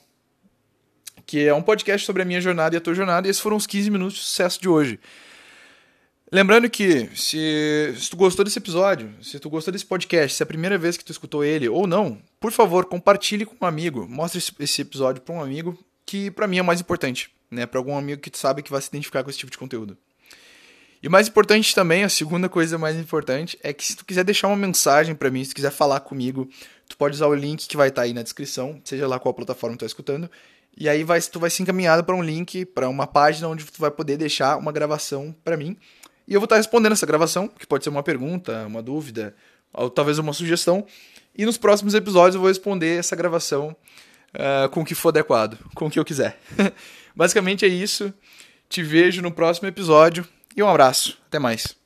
que 1.29 1.47
é 1.47 1.53
um 1.53 1.61
podcast 1.61 2.07
sobre 2.07 2.23
a 2.23 2.25
minha 2.25 2.41
jornada 2.41 2.75
e 2.75 2.79
a 2.79 2.81
tua 2.81 2.95
jornada, 2.95 3.27
e 3.27 3.31
esses 3.31 3.43
foram 3.43 3.59
os 3.59 3.67
15 3.67 3.91
minutos 3.91 4.17
de 4.17 4.25
sucesso 4.25 4.59
de 4.59 4.67
hoje. 4.67 4.99
Lembrando 6.33 6.71
que, 6.71 7.11
se, 7.15 7.95
se, 7.99 8.11
tu 8.11 8.17
gostou 8.17 8.47
desse 8.47 8.59
episódio, 8.59 9.13
se 9.23 9.39
tu 9.39 9.51
gostou 9.51 9.71
desse 9.71 9.85
podcast, 9.85 10.35
se 10.35 10.43
é 10.43 10.45
a 10.45 10.47
primeira 10.47 10.79
vez 10.79 10.97
que 10.97 11.05
tu 11.05 11.13
escutou 11.13 11.45
ele 11.45 11.69
ou 11.69 11.87
não, 11.87 12.19
por 12.41 12.51
favor, 12.51 12.87
compartilhe 12.87 13.45
com 13.45 13.63
um 13.63 13.69
amigo. 13.69 14.09
Mostre 14.09 14.43
esse, 14.61 14.81
episódio 14.81 15.21
para 15.21 15.35
um 15.35 15.43
amigo 15.43 15.79
que 16.07 16.31
para 16.31 16.47
mim 16.47 16.59
é 16.59 16.63
mais 16.63 16.81
importante, 16.81 17.31
né? 17.51 17.67
Para 17.67 17.79
algum 17.79 17.97
amigo 17.97 18.23
que 18.23 18.31
tu 18.31 18.39
sabe 18.39 18.63
que 18.63 18.71
vai 18.71 18.81
se 18.81 18.89
identificar 18.89 19.23
com 19.23 19.29
esse 19.29 19.39
tipo 19.39 19.53
de 19.53 19.59
conteúdo. 19.59 19.99
E 21.03 21.09
mais 21.09 21.29
importante 21.29 21.75
também, 21.75 22.03
a 22.03 22.09
segunda 22.09 22.49
coisa 22.49 22.77
mais 22.77 22.97
importante, 22.97 23.59
é 23.63 23.73
que 23.73 23.85
se 23.85 23.97
tu 23.97 24.05
quiser 24.05 24.25
deixar 24.25 24.49
uma 24.49 24.57
mensagem 24.57 25.15
para 25.15 25.31
mim, 25.31 25.45
se 25.45 25.51
tu 25.51 25.57
quiser 25.57 25.71
falar 25.71 26.01
comigo, 26.01 26.49
tu 26.89 26.97
pode 26.97 27.15
usar 27.15 27.29
o 27.29 27.35
link 27.35 27.69
que 27.69 27.77
vai 27.77 27.89
estar 27.89 28.03
tá 28.03 28.07
aí 28.07 28.13
na 28.13 28.23
descrição, 28.23 28.81
seja 28.85 29.07
lá 29.07 29.19
qual 29.19 29.33
plataforma 29.33 29.77
tu 29.77 29.81
tá 29.81 29.87
escutando, 29.87 30.29
e 30.77 30.89
aí 30.89 31.05
vai, 31.05 31.21
tu 31.21 31.39
vai 31.39 31.51
ser 31.51 31.63
encaminhado 31.63 32.03
para 32.03 32.17
um 32.17 32.23
link, 32.23 32.65
para 32.65 32.89
uma 32.89 33.07
página 33.07 33.49
onde 33.49 33.65
tu 33.65 33.81
vai 33.81 33.91
poder 33.91 34.17
deixar 34.17 34.57
uma 34.57 34.73
gravação 34.73 35.35
para 35.45 35.57
mim. 35.57 35.77
E 36.27 36.35
eu 36.35 36.41
vou 36.41 36.45
estar 36.45 36.57
respondendo 36.57 36.93
essa 36.93 37.07
gravação, 37.07 37.49
que 37.49 37.67
pode 37.67 37.85
ser 37.85 37.91
uma 37.91 38.03
pergunta, 38.03 38.67
uma 38.67 38.83
dúvida, 38.83 39.35
ou 39.73 39.89
talvez 39.89 40.19
uma 40.19 40.33
sugestão. 40.33 40.85
E 41.37 41.47
nos 41.47 41.57
próximos 41.57 41.95
episódios 41.95 42.35
eu 42.35 42.41
vou 42.41 42.49
responder 42.49 42.99
essa 42.99 43.17
gravação 43.17 43.75
uh, 44.35 44.69
com 44.71 44.83
o 44.83 44.85
que 44.85 44.95
for 44.95 45.09
adequado, 45.11 45.59
com 45.75 45.87
o 45.87 45.91
que 45.91 45.99
eu 45.99 46.05
quiser. 46.05 46.39
Basicamente 47.15 47.65
é 47.65 47.69
isso. 47.69 48.13
Te 48.69 48.83
vejo 48.83 49.23
no 49.23 49.33
próximo 49.33 49.69
episódio 49.69 50.27
e 50.59 50.63
um 50.63 50.69
abraço. 50.69 51.17
Até 51.29 51.39
mais. 51.39 51.78